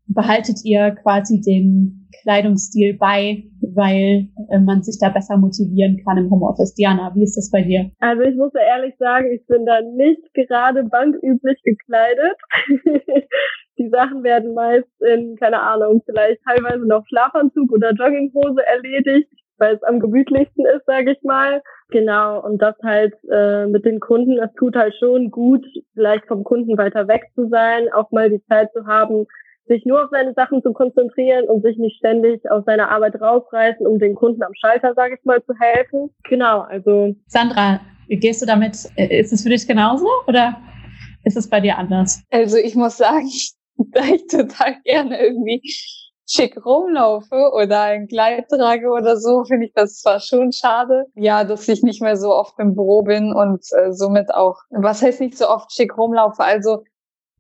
behaltet 0.08 0.64
ihr 0.64 0.92
quasi 1.02 1.40
den 1.40 2.08
Kleidungsstil 2.22 2.96
bei, 2.98 3.44
weil 3.74 4.28
äh, 4.50 4.58
man 4.58 4.82
sich 4.82 4.98
da 5.00 5.10
besser 5.10 5.36
motivieren 5.36 6.02
kann 6.04 6.18
im 6.18 6.30
Homeoffice? 6.30 6.74
Diana, 6.74 7.12
wie 7.14 7.22
ist 7.22 7.36
das 7.36 7.50
bei 7.50 7.62
dir? 7.62 7.90
Also 8.00 8.22
ich 8.22 8.36
muss 8.36 8.52
ja 8.54 8.62
ehrlich 8.62 8.94
sagen, 8.98 9.30
ich 9.32 9.46
bin 9.46 9.66
da 9.66 9.80
nicht 9.80 10.22
gerade 10.34 10.84
banküblich 10.84 11.60
gekleidet. 11.62 12.36
Die 13.78 13.90
Sachen 13.90 14.24
werden 14.24 14.54
meist 14.54 14.88
in, 15.00 15.36
keine 15.36 15.60
Ahnung, 15.60 16.02
vielleicht 16.06 16.40
teilweise 16.44 16.86
noch 16.86 17.06
Schlafanzug 17.08 17.70
oder 17.72 17.92
Jogginghose 17.92 18.64
erledigt, 18.64 19.30
weil 19.58 19.74
es 19.74 19.82
am 19.82 20.00
gemütlichsten 20.00 20.64
ist, 20.64 20.86
sage 20.86 21.12
ich 21.12 21.22
mal. 21.22 21.62
Genau, 21.90 22.42
und 22.42 22.60
das 22.62 22.74
halt 22.82 23.14
äh, 23.30 23.66
mit 23.66 23.84
den 23.84 24.00
Kunden, 24.00 24.38
es 24.38 24.52
tut 24.58 24.74
halt 24.74 24.94
schon 24.98 25.30
gut, 25.30 25.64
vielleicht 25.92 26.26
vom 26.26 26.42
Kunden 26.42 26.76
weiter 26.78 27.06
weg 27.06 27.26
zu 27.34 27.48
sein, 27.48 27.92
auch 27.92 28.10
mal 28.10 28.30
die 28.30 28.42
Zeit 28.46 28.72
zu 28.72 28.86
haben, 28.86 29.26
sich 29.66 29.84
nur 29.84 30.04
auf 30.04 30.10
seine 30.10 30.32
Sachen 30.34 30.62
zu 30.62 30.72
konzentrieren 30.72 31.48
und 31.48 31.62
sich 31.62 31.76
nicht 31.78 31.96
ständig 31.98 32.48
aus 32.50 32.64
seiner 32.64 32.90
Arbeit 32.90 33.20
rausreißen, 33.20 33.86
um 33.86 33.98
den 33.98 34.14
Kunden 34.14 34.42
am 34.42 34.54
Schalter, 34.54 34.94
sage 34.94 35.16
ich 35.18 35.24
mal, 35.24 35.42
zu 35.44 35.54
helfen. 35.58 36.10
Genau, 36.24 36.60
also. 36.60 37.14
Sandra, 37.26 37.80
wie 38.08 38.16
gehst 38.16 38.42
du 38.42 38.46
damit? 38.46 38.74
Ist 38.96 39.32
es 39.32 39.42
für 39.42 39.48
dich 39.48 39.66
genauso 39.66 40.06
oder 40.26 40.56
ist 41.24 41.36
es 41.36 41.48
bei 41.48 41.60
dir 41.60 41.76
anders? 41.76 42.22
Also 42.30 42.56
ich 42.56 42.74
muss 42.74 42.96
sagen, 42.96 43.28
da 43.76 44.02
ich 44.14 44.26
total 44.26 44.76
gerne 44.84 45.20
irgendwie 45.20 45.60
schick 46.28 46.64
rumlaufe 46.64 47.52
oder 47.54 47.82
ein 47.82 48.08
Kleid 48.08 48.48
trage 48.48 48.88
oder 48.88 49.16
so, 49.16 49.44
finde 49.44 49.66
ich 49.66 49.72
das 49.74 50.00
zwar 50.00 50.20
schon 50.20 50.52
schade. 50.52 51.06
Ja, 51.14 51.44
dass 51.44 51.68
ich 51.68 51.82
nicht 51.82 52.02
mehr 52.02 52.16
so 52.16 52.34
oft 52.34 52.58
im 52.58 52.74
Büro 52.74 53.02
bin 53.02 53.32
und 53.32 53.64
äh, 53.72 53.92
somit 53.92 54.34
auch, 54.34 54.58
was 54.70 55.02
heißt 55.02 55.20
nicht 55.20 55.38
so 55.38 55.48
oft 55.48 55.72
schick 55.72 55.96
rumlaufe? 55.96 56.42
Also 56.42 56.82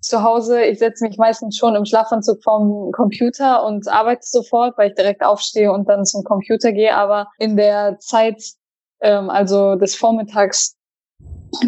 zu 0.00 0.22
Hause, 0.22 0.62
ich 0.64 0.78
setze 0.78 1.04
mich 1.04 1.18
meistens 1.18 1.56
schon 1.56 1.74
im 1.74 1.84
Schlafanzug 1.84 2.42
vom 2.42 2.92
Computer 2.92 3.64
und 3.64 3.88
arbeite 3.88 4.22
sofort, 4.22 4.76
weil 4.78 4.90
ich 4.90 4.94
direkt 4.94 5.24
aufstehe 5.24 5.72
und 5.72 5.88
dann 5.88 6.04
zum 6.04 6.22
Computer 6.24 6.72
gehe. 6.72 6.94
Aber 6.94 7.28
in 7.38 7.56
der 7.56 7.98
Zeit, 7.98 8.42
ähm, 9.00 9.30
also 9.30 9.74
des 9.74 9.96
Vormittags, 9.96 10.76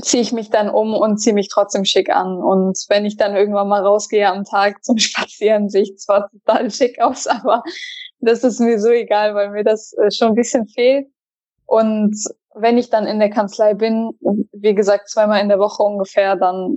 ziehe 0.03 0.23
ich 0.23 0.33
mich 0.33 0.51
dann 0.51 0.69
um 0.69 0.95
und 0.95 1.19
ziehe 1.19 1.35
mich 1.35 1.49
trotzdem 1.49 1.85
schick 1.85 2.11
an. 2.11 2.43
Und 2.43 2.79
wenn 2.89 3.05
ich 3.05 3.17
dann 3.17 3.35
irgendwann 3.35 3.69
mal 3.69 3.85
rausgehe 3.85 4.29
am 4.29 4.45
Tag 4.45 4.83
zum 4.85 4.99
Spazieren, 4.99 5.69
sehe 5.69 5.83
ich 5.83 5.99
zwar 5.99 6.31
total 6.31 6.71
schick 6.71 7.01
aus, 7.01 7.27
aber 7.27 7.63
das 8.21 8.45
ist 8.45 8.61
mir 8.61 8.81
so 8.81 8.89
egal, 8.89 9.35
weil 9.35 9.51
mir 9.51 9.65
das 9.65 9.93
äh, 9.95 10.11
schon 10.11 10.29
ein 10.29 10.35
bisschen 10.35 10.67
fehlt. 10.69 11.07
Und 11.67 12.17
wenn 12.55 12.79
ich 12.79 12.91
dann 12.91 13.07
in 13.07 13.21
der 13.21 13.31
Kanzlei 13.31 13.75
bin, 13.75 14.11
wie 14.53 14.75
gesagt, 14.75 15.11
zweimal 15.11 15.41
in 15.41 15.49
der 15.49 15.59
Woche 15.59 15.83
ungefähr, 15.83 16.35
dann 16.35 16.77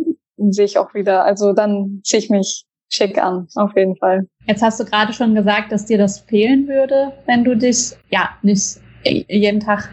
sehe 0.50 0.66
ich 0.66 0.78
auch 0.78 0.94
wieder, 0.94 1.24
also 1.24 1.54
dann 1.54 2.02
ziehe 2.04 2.20
ich 2.20 2.30
mich 2.30 2.66
schick 2.90 3.18
an, 3.18 3.48
auf 3.56 3.76
jeden 3.76 3.96
Fall. 3.96 4.28
Jetzt 4.48 4.62
hast 4.62 4.80
du 4.80 4.86
gerade 4.86 5.14
schon 5.14 5.36
gesagt, 5.36 5.72
dass 5.72 5.86
dir 5.86 5.98
das 5.98 6.20
fehlen 6.20 6.68
würde, 6.68 7.14
wenn 7.26 7.44
du 7.44 7.56
dich 7.56 7.94
ja 8.10 8.30
nicht 8.42 8.80
jeden 9.04 9.60
Tag 9.60 9.90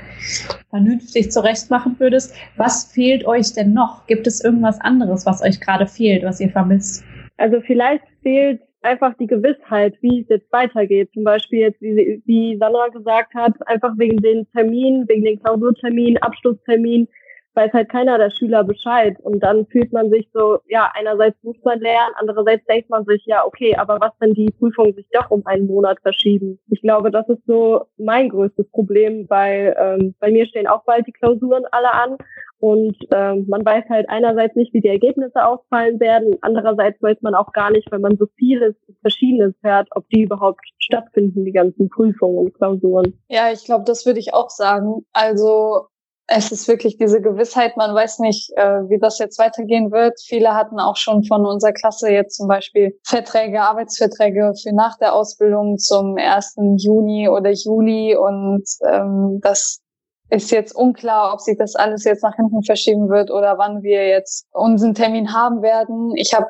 vernünftig 0.71 1.31
zurechtmachen 1.31 1.97
würdest. 1.99 2.35
Was 2.57 2.93
fehlt 2.93 3.27
euch 3.27 3.53
denn 3.53 3.73
noch? 3.73 4.07
Gibt 4.07 4.27
es 4.27 4.43
irgendwas 4.45 4.81
anderes, 4.81 5.25
was 5.27 5.43
euch 5.43 5.61
gerade 5.61 5.87
fehlt, 5.87 6.25
was 6.25 6.41
ihr 6.41 6.51
vermisst? 6.51 7.05
Also 7.37 7.61
vielleicht 7.61 8.05
fehlt 8.23 8.61
einfach 8.83 9.15
die 9.19 9.27
Gewissheit, 9.27 9.95
wie 10.01 10.21
es 10.21 10.29
jetzt 10.29 10.53
weitergeht. 10.53 11.11
Zum 11.15 11.25
Beispiel 11.25 11.61
jetzt, 11.61 11.81
wie, 11.81 12.23
wie 12.27 12.57
Sandra 12.59 12.89
gesagt 12.89 13.35
hat, 13.35 13.55
einfach 13.67 13.93
wegen 13.97 14.19
den 14.19 14.47
Terminen, 14.53 15.09
wegen 15.09 15.25
den 15.25 15.41
Klausurterminen, 15.41 16.19
Abschlussterminen, 16.19 17.09
weiß 17.55 17.73
halt 17.73 17.89
keiner 17.89 18.19
der 18.19 18.31
Schüler 18.31 18.65
Bescheid. 18.65 19.17
Und 19.21 19.41
dann 19.41 19.67
fühlt 19.67 19.93
man 19.93 20.11
sich 20.11 20.29
so, 20.33 20.59
ja, 20.69 20.91
einerseits 20.95 21.37
muss 21.43 21.57
man 21.65 21.81
lernen, 21.81 22.15
andererseits 22.17 22.65
denkt 22.67 22.91
man 22.91 23.05
sich, 23.05 23.23
ja, 23.27 23.45
okay, 23.45 23.77
aber 23.77 24.01
was, 24.01 24.13
wenn 24.21 24.35
die 24.35 24.51
Prüfungen 24.59 24.95
sich 24.95 25.07
doch 25.13 25.31
um 25.31 25.45
einen 25.47 25.67
Monat 25.67 25.99
verschieben? 26.03 26.59
Ich 26.69 26.83
glaube, 26.83 27.11
das 27.11 27.29
ist 27.29 27.45
so 27.47 27.87
mein 27.97 28.29
größtes 28.29 28.71
Problem, 28.71 29.27
weil 29.29 29.75
ähm, 29.79 30.15
bei 30.21 30.31
mir 30.31 30.47
stehen 30.47 30.67
auch 30.67 30.85
bald 30.85 31.07
die 31.07 31.13
Klausuren 31.13 31.65
alle 31.71 31.93
an. 31.93 32.17
Und 32.61 32.97
ähm, 33.13 33.47
man 33.49 33.65
weiß 33.65 33.85
halt 33.89 34.09
einerseits 34.09 34.57
nicht, 34.57 34.75
wie 34.75 34.81
die 34.81 34.89
Ergebnisse 34.89 35.45
ausfallen 35.45 36.01
werden. 36.01 36.37
Andererseits 36.41 37.01
weiß 37.01 37.19
man 37.21 37.35
auch 37.35 37.53
gar 37.53 37.71
nicht, 37.71 37.91
wenn 37.93 38.01
man 38.01 38.17
so 38.17 38.27
vieles 38.37 38.75
Verschiedenes 39.01 39.55
hört, 39.63 39.89
ob 39.93 40.09
die 40.09 40.23
überhaupt 40.23 40.61
stattfinden, 40.79 41.45
die 41.45 41.53
ganzen 41.53 41.89
Prüfungen 41.89 42.39
und 42.39 42.55
Klausuren. 42.55 43.17
Ja, 43.29 43.53
ich 43.53 43.65
glaube, 43.65 43.85
das 43.85 44.07
würde 44.07 44.19
ich 44.19 44.35
auch 44.35 44.51
sagen. 44.51 45.07
Also 45.13 45.87
es 46.31 46.53
ist 46.53 46.69
wirklich 46.69 46.99
diese 46.99 47.23
Gewissheit, 47.23 47.79
man 47.79 47.95
weiß 47.95 48.19
nicht, 48.19 48.53
äh, 48.57 48.89
wie 48.89 48.99
das 48.99 49.19
jetzt 49.19 49.39
weitergehen 49.39 49.91
wird. 49.91 50.21
Viele 50.21 50.55
hatten 50.55 50.79
auch 50.79 50.97
schon 50.97 51.25
von 51.25 51.47
unserer 51.47 51.73
Klasse 51.73 52.11
jetzt 52.11 52.37
zum 52.37 52.49
Beispiel 52.49 52.99
Verträge, 53.03 53.63
Arbeitsverträge 53.63 54.53
für 54.63 54.75
nach 54.75 54.99
der 54.99 55.15
Ausbildung 55.15 55.79
zum 55.79 56.17
1. 56.19 56.57
Juni 56.77 57.31
oder 57.31 57.51
Juli 57.51 58.15
und 58.15 58.65
ähm, 58.87 59.41
das 59.43 59.81
ist 60.29 60.51
jetzt 60.51 60.77
unklar, 60.77 61.33
ob 61.33 61.41
sich 61.41 61.57
das 61.57 61.75
alles 61.75 62.05
jetzt 62.05 62.23
nach 62.23 62.37
hinten 62.37 62.63
verschieben 62.63 63.09
wird 63.09 63.31
oder 63.31 63.57
wann 63.57 63.83
wir 63.83 64.07
jetzt 64.07 64.47
unseren 64.53 64.93
Termin 64.93 65.33
haben 65.33 65.63
werden. 65.63 66.13
Ich 66.15 66.35
habe 66.35 66.49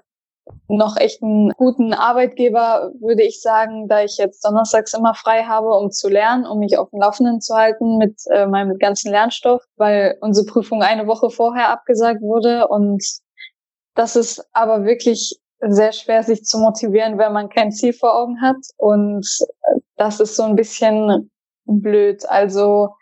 noch 0.69 0.97
echt 0.97 1.23
einen 1.23 1.51
guten 1.53 1.93
Arbeitgeber, 1.93 2.93
würde 3.01 3.23
ich 3.23 3.41
sagen, 3.41 3.89
da 3.89 4.03
ich 4.03 4.17
jetzt 4.19 4.45
donnerstags 4.45 4.95
immer 4.95 5.15
frei 5.15 5.45
habe, 5.45 5.69
um 5.71 5.91
zu 5.91 6.09
lernen, 6.09 6.47
um 6.47 6.59
mich 6.59 6.79
auf 6.79 6.91
dem 6.91 7.01
Laufenden 7.01 7.41
zu 7.41 7.55
halten 7.55 7.99
mit 7.99 8.21
äh, 8.31 8.47
meinem 8.47 8.79
ganzen 8.79 9.11
Lernstoff, 9.11 9.63
weil 9.77 10.17
unsere 10.21 10.47
Prüfung 10.47 10.83
eine 10.83 11.07
Woche 11.07 11.31
vorher 11.31 11.71
abgesagt 11.71 12.21
wurde 12.21 12.69
und 12.69 13.03
das 13.95 14.17
ist 14.17 14.47
aber 14.53 14.85
wirklich 14.85 15.39
sehr 15.61 15.93
schwer, 15.93 16.23
sich 16.23 16.45
zu 16.45 16.59
motivieren, 16.59 17.19
wenn 17.19 17.33
man 17.33 17.49
kein 17.49 17.73
Ziel 17.73 17.93
vor 17.93 18.17
Augen 18.17 18.41
hat 18.41 18.59
und 18.77 19.27
das 19.97 20.21
ist 20.21 20.37
so 20.37 20.45
ein 20.45 20.57
bisschen 20.57 21.31
blöd. 21.65 22.25
Also 22.29 22.95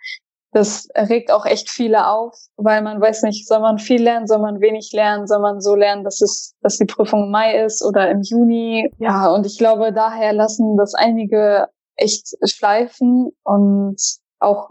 das 0.56 0.88
regt 0.96 1.30
auch 1.30 1.44
echt 1.44 1.68
viele 1.68 2.08
auf, 2.08 2.34
weil 2.56 2.80
man 2.80 2.98
weiß 2.98 3.24
nicht, 3.24 3.46
soll 3.46 3.60
man 3.60 3.78
viel 3.78 4.02
lernen, 4.02 4.26
soll 4.26 4.38
man 4.38 4.60
wenig 4.60 4.90
lernen, 4.94 5.26
soll 5.26 5.40
man 5.40 5.60
so 5.60 5.74
lernen, 5.74 6.02
dass 6.02 6.22
es, 6.22 6.54
dass 6.62 6.78
die 6.78 6.86
Prüfung 6.86 7.24
im 7.24 7.30
Mai 7.30 7.62
ist 7.62 7.84
oder 7.84 8.10
im 8.10 8.22
Juni. 8.22 8.90
Ja, 8.98 9.30
und 9.30 9.44
ich 9.44 9.58
glaube, 9.58 9.92
daher 9.92 10.32
lassen 10.32 10.78
das 10.78 10.94
einige 10.94 11.68
echt 11.96 12.38
schleifen 12.42 13.32
und 13.42 14.00
auch 14.38 14.70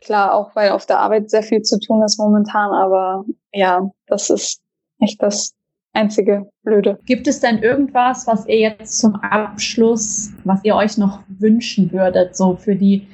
klar, 0.00 0.32
auch 0.34 0.56
weil 0.56 0.70
auf 0.70 0.86
der 0.86 1.00
Arbeit 1.00 1.28
sehr 1.28 1.42
viel 1.42 1.60
zu 1.60 1.78
tun 1.80 2.02
ist 2.02 2.18
momentan, 2.18 2.72
aber 2.72 3.26
ja, 3.52 3.90
das 4.06 4.30
ist 4.30 4.62
echt 5.00 5.22
das 5.22 5.52
einzige 5.92 6.48
Blöde. 6.62 6.98
Gibt 7.04 7.28
es 7.28 7.40
denn 7.40 7.58
irgendwas, 7.58 8.26
was 8.26 8.46
ihr 8.46 8.58
jetzt 8.58 8.98
zum 8.98 9.16
Abschluss, 9.16 10.30
was 10.44 10.64
ihr 10.64 10.76
euch 10.76 10.96
noch 10.96 11.20
wünschen 11.28 11.92
würdet, 11.92 12.36
so 12.36 12.56
für 12.56 12.74
die, 12.74 13.06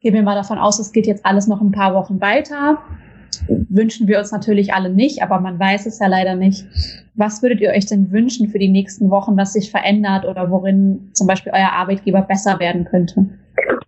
gehen 0.00 0.14
wir 0.14 0.22
mal 0.22 0.34
davon 0.34 0.58
aus, 0.58 0.78
es 0.78 0.92
geht 0.92 1.06
jetzt 1.06 1.24
alles 1.24 1.46
noch 1.46 1.60
ein 1.60 1.72
paar 1.72 1.94
Wochen 1.94 2.20
weiter. 2.20 2.78
Wünschen 3.68 4.08
wir 4.08 4.18
uns 4.18 4.32
natürlich 4.32 4.74
alle 4.74 4.90
nicht, 4.90 5.22
aber 5.22 5.40
man 5.40 5.58
weiß 5.58 5.86
es 5.86 5.98
ja 5.98 6.08
leider 6.08 6.34
nicht. 6.34 6.64
Was 7.14 7.42
würdet 7.42 7.60
ihr 7.60 7.70
euch 7.70 7.86
denn 7.86 8.10
wünschen 8.10 8.48
für 8.48 8.58
die 8.58 8.68
nächsten 8.68 9.10
Wochen, 9.10 9.36
was 9.36 9.52
sich 9.52 9.70
verändert 9.70 10.24
oder 10.24 10.50
worin 10.50 11.10
zum 11.12 11.26
Beispiel 11.26 11.52
euer 11.54 11.72
Arbeitgeber 11.72 12.22
besser 12.22 12.58
werden 12.58 12.84
könnte? 12.84 13.26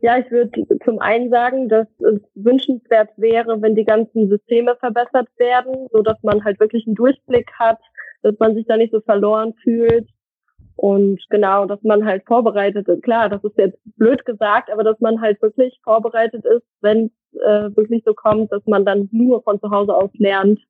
Ja, 0.00 0.18
ich 0.18 0.30
würde 0.30 0.50
zum 0.84 0.98
einen 0.98 1.30
sagen, 1.30 1.68
dass 1.68 1.86
es 2.00 2.20
wünschenswert 2.34 3.10
wäre, 3.16 3.60
wenn 3.62 3.74
die 3.74 3.84
ganzen 3.84 4.28
Systeme 4.28 4.76
verbessert 4.76 5.28
werden, 5.38 5.88
so 5.92 6.02
dass 6.02 6.22
man 6.22 6.44
halt 6.44 6.58
wirklich 6.60 6.86
einen 6.86 6.96
Durchblick 6.96 7.50
hat, 7.58 7.78
dass 8.22 8.34
man 8.38 8.54
sich 8.54 8.66
da 8.66 8.76
nicht 8.76 8.92
so 8.92 9.00
verloren 9.00 9.54
fühlt. 9.62 10.08
Und 10.76 11.20
genau, 11.30 11.66
dass 11.66 11.82
man 11.82 12.04
halt 12.04 12.24
vorbereitet 12.26 12.88
ist. 12.88 13.02
Klar, 13.02 13.28
das 13.28 13.44
ist 13.44 13.56
jetzt 13.58 13.78
blöd 13.96 14.24
gesagt, 14.24 14.70
aber 14.70 14.84
dass 14.84 14.98
man 15.00 15.20
halt 15.20 15.40
wirklich 15.42 15.78
vorbereitet 15.84 16.44
ist, 16.44 16.64
wenn 16.80 17.10
es 17.32 17.40
äh, 17.40 17.76
wirklich 17.76 18.02
so 18.04 18.14
kommt, 18.14 18.50
dass 18.52 18.64
man 18.66 18.84
dann 18.84 19.08
nur 19.12 19.42
von 19.42 19.60
zu 19.60 19.70
Hause 19.70 19.94
aus 19.94 20.10
lernt. 20.14 20.60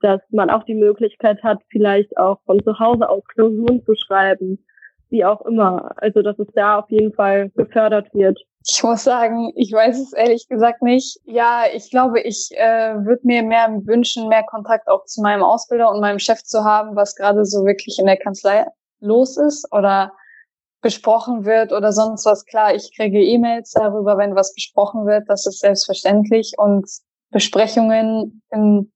Dass 0.00 0.20
man 0.30 0.48
auch 0.48 0.62
die 0.62 0.74
Möglichkeit 0.74 1.42
hat, 1.42 1.60
vielleicht 1.70 2.16
auch 2.16 2.38
von 2.46 2.62
zu 2.62 2.78
Hause 2.78 3.08
aus 3.08 3.24
Klausuren 3.34 3.82
zu 3.84 3.94
schreiben. 3.96 4.64
Wie 5.10 5.24
auch 5.24 5.40
immer. 5.46 5.90
Also, 5.96 6.22
dass 6.22 6.38
es 6.38 6.46
da 6.54 6.78
auf 6.78 6.90
jeden 6.90 7.12
Fall 7.14 7.50
gefördert 7.56 8.14
wird. 8.14 8.38
Ich 8.64 8.82
muss 8.82 9.02
sagen, 9.02 9.50
ich 9.56 9.72
weiß 9.72 9.98
es 9.98 10.12
ehrlich 10.12 10.46
gesagt 10.46 10.82
nicht. 10.82 11.18
Ja, 11.24 11.62
ich 11.74 11.90
glaube, 11.90 12.20
ich 12.20 12.50
äh, 12.54 12.94
würde 13.04 13.22
mir 13.26 13.42
mehr 13.42 13.68
wünschen, 13.84 14.28
mehr 14.28 14.44
Kontakt 14.44 14.86
auch 14.88 15.04
zu 15.06 15.22
meinem 15.22 15.42
Ausbilder 15.42 15.90
und 15.90 16.00
meinem 16.00 16.18
Chef 16.18 16.44
zu 16.44 16.62
haben, 16.62 16.94
was 16.94 17.16
gerade 17.16 17.44
so 17.46 17.64
wirklich 17.64 17.98
in 17.98 18.06
der 18.06 18.18
Kanzlei 18.18 18.66
los 19.00 19.36
ist 19.36 19.70
oder 19.72 20.12
besprochen 20.80 21.44
wird 21.44 21.72
oder 21.72 21.92
sonst 21.92 22.24
was. 22.24 22.44
Klar, 22.44 22.74
ich 22.74 22.94
kriege 22.96 23.20
E-Mails 23.20 23.72
darüber, 23.72 24.16
wenn 24.16 24.34
was 24.34 24.54
besprochen 24.54 25.06
wird. 25.06 25.28
Das 25.28 25.46
ist 25.46 25.60
selbstverständlich. 25.60 26.54
Und 26.56 26.88
Besprechungen 27.30 28.42
in 28.50 28.92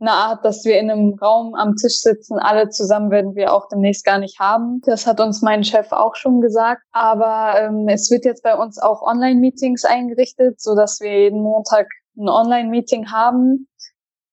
eine 0.00 0.12
Art, 0.12 0.44
dass 0.44 0.64
wir 0.64 0.78
in 0.78 0.90
einem 0.90 1.14
Raum 1.14 1.54
am 1.54 1.76
Tisch 1.76 2.00
sitzen, 2.00 2.38
alle 2.38 2.70
zusammen 2.70 3.10
werden 3.10 3.34
wir 3.34 3.52
auch 3.52 3.68
demnächst 3.68 4.04
gar 4.04 4.18
nicht 4.18 4.38
haben. 4.38 4.80
Das 4.86 5.06
hat 5.06 5.20
uns 5.20 5.42
mein 5.42 5.62
Chef 5.62 5.92
auch 5.92 6.16
schon 6.16 6.40
gesagt. 6.40 6.82
Aber 6.92 7.60
ähm, 7.60 7.86
es 7.86 8.10
wird 8.10 8.24
jetzt 8.24 8.42
bei 8.42 8.56
uns 8.56 8.78
auch 8.78 9.02
Online-Meetings 9.02 9.84
eingerichtet, 9.84 10.60
so 10.60 10.74
dass 10.74 11.00
wir 11.00 11.24
jeden 11.24 11.42
Montag 11.42 11.86
ein 12.16 12.28
Online-Meeting 12.28 13.10
haben. 13.10 13.68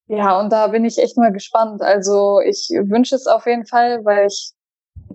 Ja, 0.08 0.40
und 0.40 0.52
da 0.54 0.68
bin 0.68 0.86
ich 0.86 1.00
echt 1.00 1.18
mal 1.18 1.34
gespannt. 1.34 1.82
Also 1.82 2.40
ich 2.40 2.70
wünsche 2.70 3.16
es 3.16 3.28
auf 3.28 3.46
jeden 3.46 3.66
Fall, 3.66 4.06
weil 4.06 4.28
ich 4.28 4.54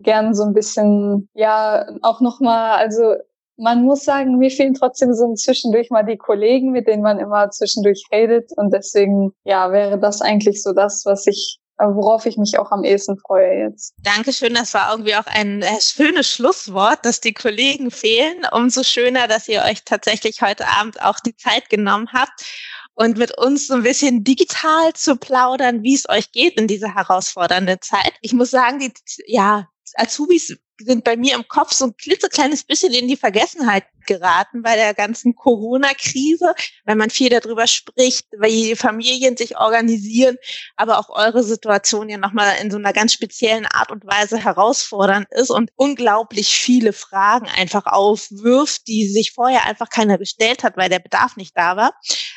gern 0.02 0.34
so 0.34 0.44
ein 0.44 0.54
bisschen, 0.54 1.28
ja, 1.34 1.86
auch 2.02 2.20
nochmal, 2.20 2.78
also 2.78 3.14
man 3.56 3.84
muss 3.84 4.04
sagen, 4.04 4.38
mir 4.38 4.50
fehlen 4.50 4.74
trotzdem 4.74 5.14
so 5.14 5.34
zwischendurch 5.34 5.90
mal 5.90 6.02
die 6.02 6.16
Kollegen, 6.16 6.72
mit 6.72 6.88
denen 6.88 7.02
man 7.02 7.18
immer 7.18 7.50
zwischendurch 7.50 8.04
redet. 8.10 8.50
Und 8.56 8.72
deswegen, 8.72 9.32
ja, 9.44 9.70
wäre 9.70 9.98
das 9.98 10.20
eigentlich 10.20 10.62
so 10.62 10.72
das, 10.72 11.04
was 11.04 11.26
ich 11.26 11.58
worauf 11.78 12.26
ich 12.26 12.36
mich 12.36 12.58
auch 12.58 12.70
am 12.70 12.84
ehesten 12.84 13.18
freue 13.18 13.58
jetzt. 13.58 13.94
Dankeschön, 13.98 14.54
das 14.54 14.74
war 14.74 14.92
irgendwie 14.92 15.16
auch 15.16 15.26
ein 15.26 15.62
äh, 15.62 15.80
schönes 15.80 16.28
Schlusswort, 16.28 17.04
dass 17.04 17.20
die 17.20 17.32
Kollegen 17.32 17.90
fehlen. 17.90 18.46
Umso 18.52 18.82
schöner, 18.82 19.26
dass 19.26 19.48
ihr 19.48 19.62
euch 19.62 19.84
tatsächlich 19.84 20.42
heute 20.42 20.66
Abend 20.68 21.02
auch 21.02 21.18
die 21.20 21.36
Zeit 21.36 21.68
genommen 21.70 22.08
habt 22.12 22.44
und 22.94 23.18
mit 23.18 23.36
uns 23.38 23.66
so 23.66 23.74
ein 23.74 23.82
bisschen 23.82 24.24
digital 24.24 24.92
zu 24.94 25.16
plaudern, 25.16 25.82
wie 25.82 25.94
es 25.94 26.08
euch 26.08 26.32
geht 26.32 26.58
in 26.58 26.66
dieser 26.66 26.94
herausfordernden 26.94 27.80
Zeit. 27.80 28.12
Ich 28.20 28.32
muss 28.32 28.50
sagen, 28.50 28.78
die, 28.78 28.92
ja, 29.26 29.68
Azubis 29.96 30.56
sind 30.78 31.04
bei 31.04 31.16
mir 31.16 31.34
im 31.34 31.46
Kopf 31.48 31.72
so 31.72 31.86
ein 31.86 31.96
klitzekleines 31.96 32.64
bisschen 32.64 32.92
in 32.92 33.08
die 33.08 33.16
Vergessenheit 33.16 33.84
geraten 34.06 34.62
bei 34.62 34.74
der 34.74 34.94
ganzen 34.94 35.36
Corona-Krise, 35.36 36.54
weil 36.84 36.96
man 36.96 37.10
viel 37.10 37.28
darüber 37.28 37.66
spricht, 37.66 38.26
wie 38.38 38.70
die 38.70 38.76
Familien 38.76 39.36
sich 39.36 39.56
organisieren, 39.56 40.36
aber 40.76 40.98
auch 40.98 41.08
eure 41.08 41.44
Situation 41.44 42.08
ja 42.08 42.16
nochmal 42.18 42.56
in 42.60 42.70
so 42.70 42.78
einer 42.78 42.92
ganz 42.92 43.12
speziellen 43.12 43.66
Art 43.66 43.92
und 43.92 44.04
Weise 44.04 44.38
herausfordernd 44.38 45.28
ist 45.30 45.50
und 45.50 45.70
unglaublich 45.76 46.48
viele 46.48 46.92
Fragen 46.92 47.46
einfach 47.46 47.86
aufwirft, 47.86 48.88
die 48.88 49.08
sich 49.08 49.32
vorher 49.32 49.66
einfach 49.66 49.88
keiner 49.88 50.18
gestellt 50.18 50.64
hat, 50.64 50.76
weil 50.76 50.88
der 50.88 50.98
Bedarf 50.98 51.36
nicht 51.36 51.56
da 51.56 51.76
war. 51.76 51.94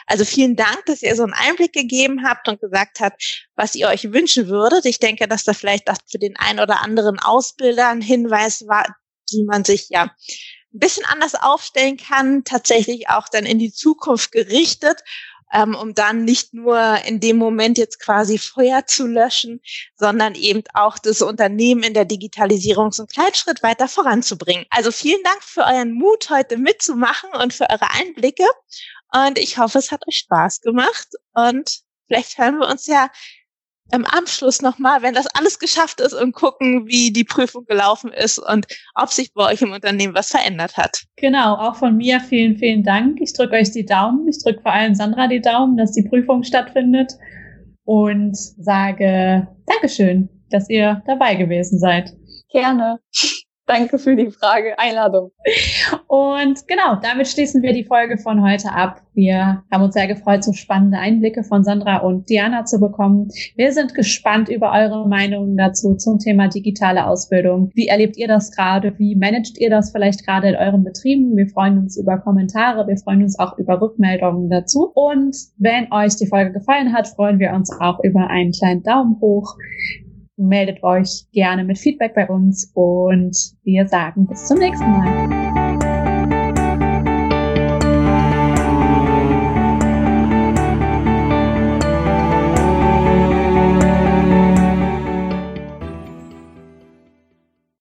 Also 0.07 0.23
vielen 0.23 0.55
Dank, 0.55 0.85
dass 0.85 1.01
ihr 1.01 1.15
so 1.15 1.23
einen 1.23 1.33
Einblick 1.33 1.73
gegeben 1.73 2.27
habt 2.27 2.47
und 2.47 2.61
gesagt 2.61 2.99
habt, 2.99 3.47
was 3.55 3.75
ihr 3.75 3.87
euch 3.87 4.11
wünschen 4.11 4.47
würdet. 4.47 4.85
Ich 4.85 4.99
denke, 4.99 5.27
dass 5.27 5.43
da 5.43 5.53
vielleicht 5.53 5.87
das 5.87 5.97
für 6.09 6.19
den 6.19 6.37
einen 6.37 6.59
oder 6.59 6.81
anderen 6.81 7.19
Ausbilder 7.19 7.89
ein 7.89 8.01
Hinweis 8.01 8.67
war, 8.67 8.95
wie 9.31 9.43
man 9.43 9.63
sich 9.63 9.89
ja 9.89 10.03
ein 10.03 10.79
bisschen 10.79 11.05
anders 11.05 11.35
aufstellen 11.35 11.97
kann, 11.97 12.43
tatsächlich 12.43 13.09
auch 13.09 13.29
dann 13.29 13.45
in 13.45 13.57
die 13.57 13.71
Zukunft 13.71 14.31
gerichtet, 14.31 15.01
ähm, 15.53 15.75
um 15.75 15.93
dann 15.93 16.25
nicht 16.25 16.53
nur 16.53 16.97
in 17.05 17.19
dem 17.19 17.37
Moment 17.37 17.77
jetzt 17.77 17.99
quasi 17.99 18.37
Feuer 18.37 18.85
zu 18.85 19.07
löschen, 19.07 19.61
sondern 19.95 20.35
eben 20.35 20.63
auch 20.73 20.97
das 20.97 21.21
Unternehmen 21.21 21.83
in 21.83 21.93
der 21.93 22.05
Digitalisierung 22.05 22.91
so 22.91 23.03
einen 23.03 23.09
kleinen 23.09 23.35
Schritt 23.35 23.63
weiter 23.63 23.87
voranzubringen. 23.87 24.65
Also 24.69 24.91
vielen 24.91 25.23
Dank 25.23 25.43
für 25.43 25.61
euren 25.61 25.93
Mut, 25.93 26.29
heute 26.29 26.57
mitzumachen 26.57 27.29
und 27.41 27.53
für 27.53 27.69
eure 27.69 27.91
Einblicke. 27.91 28.45
Und 29.13 29.37
ich 29.39 29.57
hoffe, 29.57 29.79
es 29.79 29.91
hat 29.91 30.07
euch 30.07 30.17
Spaß 30.17 30.61
gemacht. 30.61 31.07
Und 31.33 31.81
vielleicht 32.07 32.37
hören 32.37 32.59
wir 32.59 32.67
uns 32.67 32.87
ja 32.87 33.09
im 33.91 34.05
Anschluss 34.05 34.61
nochmal, 34.61 35.01
wenn 35.01 35.13
das 35.13 35.27
alles 35.27 35.59
geschafft 35.59 36.01
ist 36.01 36.13
und 36.13 36.33
gucken, 36.33 36.87
wie 36.87 37.11
die 37.11 37.23
Prüfung 37.23 37.65
gelaufen 37.65 38.11
ist 38.11 38.39
und 38.39 38.65
ob 38.95 39.09
sich 39.09 39.33
bei 39.33 39.51
euch 39.51 39.61
im 39.61 39.71
Unternehmen 39.71 40.15
was 40.15 40.29
verändert 40.29 40.77
hat. 40.77 41.03
Genau, 41.17 41.55
auch 41.55 41.75
von 41.75 41.95
mir 41.95 42.19
vielen, 42.19 42.57
vielen 42.57 42.83
Dank. 42.83 43.19
Ich 43.21 43.33
drücke 43.33 43.55
euch 43.55 43.71
die 43.71 43.85
Daumen. 43.85 44.27
Ich 44.27 44.43
drücke 44.43 44.61
vor 44.61 44.71
allem 44.71 44.95
Sandra 44.95 45.27
die 45.27 45.41
Daumen, 45.41 45.77
dass 45.77 45.91
die 45.91 46.03
Prüfung 46.03 46.43
stattfindet 46.43 47.13
und 47.83 48.35
sage 48.35 49.47
Dankeschön, 49.67 50.29
dass 50.49 50.69
ihr 50.69 51.03
dabei 51.05 51.35
gewesen 51.35 51.79
seid. 51.79 52.11
Gerne. 52.51 52.99
Danke 53.67 53.97
für 53.97 54.15
die 54.15 54.29
Frage, 54.29 54.77
Einladung. 54.77 55.31
Und 56.07 56.67
genau, 56.67 56.95
damit 57.01 57.27
schließen 57.27 57.61
wir 57.61 57.73
die 57.73 57.83
Folge 57.83 58.17
von 58.17 58.41
heute 58.41 58.71
ab. 58.71 59.01
Wir 59.13 59.63
haben 59.71 59.83
uns 59.83 59.93
sehr 59.93 60.07
gefreut, 60.07 60.43
so 60.43 60.53
spannende 60.53 60.97
Einblicke 60.97 61.43
von 61.43 61.63
Sandra 61.63 61.97
und 61.97 62.29
Diana 62.29 62.65
zu 62.65 62.79
bekommen. 62.79 63.29
Wir 63.55 63.71
sind 63.71 63.93
gespannt 63.95 64.49
über 64.49 64.71
eure 64.71 65.07
Meinungen 65.07 65.57
dazu 65.57 65.95
zum 65.95 66.19
Thema 66.19 66.47
digitale 66.47 67.07
Ausbildung. 67.07 67.71
Wie 67.73 67.87
erlebt 67.87 68.17
ihr 68.17 68.27
das 68.27 68.51
gerade? 68.51 68.97
Wie 68.97 69.15
managt 69.15 69.57
ihr 69.57 69.69
das 69.69 69.91
vielleicht 69.91 70.25
gerade 70.25 70.49
in 70.49 70.55
euren 70.55 70.83
Betrieben? 70.83 71.35
Wir 71.35 71.47
freuen 71.47 71.79
uns 71.79 71.97
über 71.97 72.17
Kommentare. 72.17 72.87
Wir 72.87 72.97
freuen 72.97 73.23
uns 73.23 73.39
auch 73.39 73.57
über 73.57 73.81
Rückmeldungen 73.81 74.49
dazu. 74.49 74.91
Und 74.93 75.35
wenn 75.57 75.91
euch 75.91 76.15
die 76.17 76.27
Folge 76.27 76.53
gefallen 76.53 76.93
hat, 76.93 77.07
freuen 77.07 77.39
wir 77.39 77.53
uns 77.53 77.71
auch 77.79 77.99
über 78.03 78.29
einen 78.29 78.51
kleinen 78.51 78.83
Daumen 78.83 79.19
hoch 79.21 79.55
meldet 80.37 80.83
euch 80.83 81.25
gerne 81.31 81.63
mit 81.63 81.77
Feedback 81.77 82.13
bei 82.13 82.27
uns 82.27 82.71
und 82.73 83.35
wir 83.63 83.87
sagen 83.87 84.27
bis 84.27 84.45
zum 84.45 84.59
nächsten 84.59 84.91
Mal. 84.91 85.64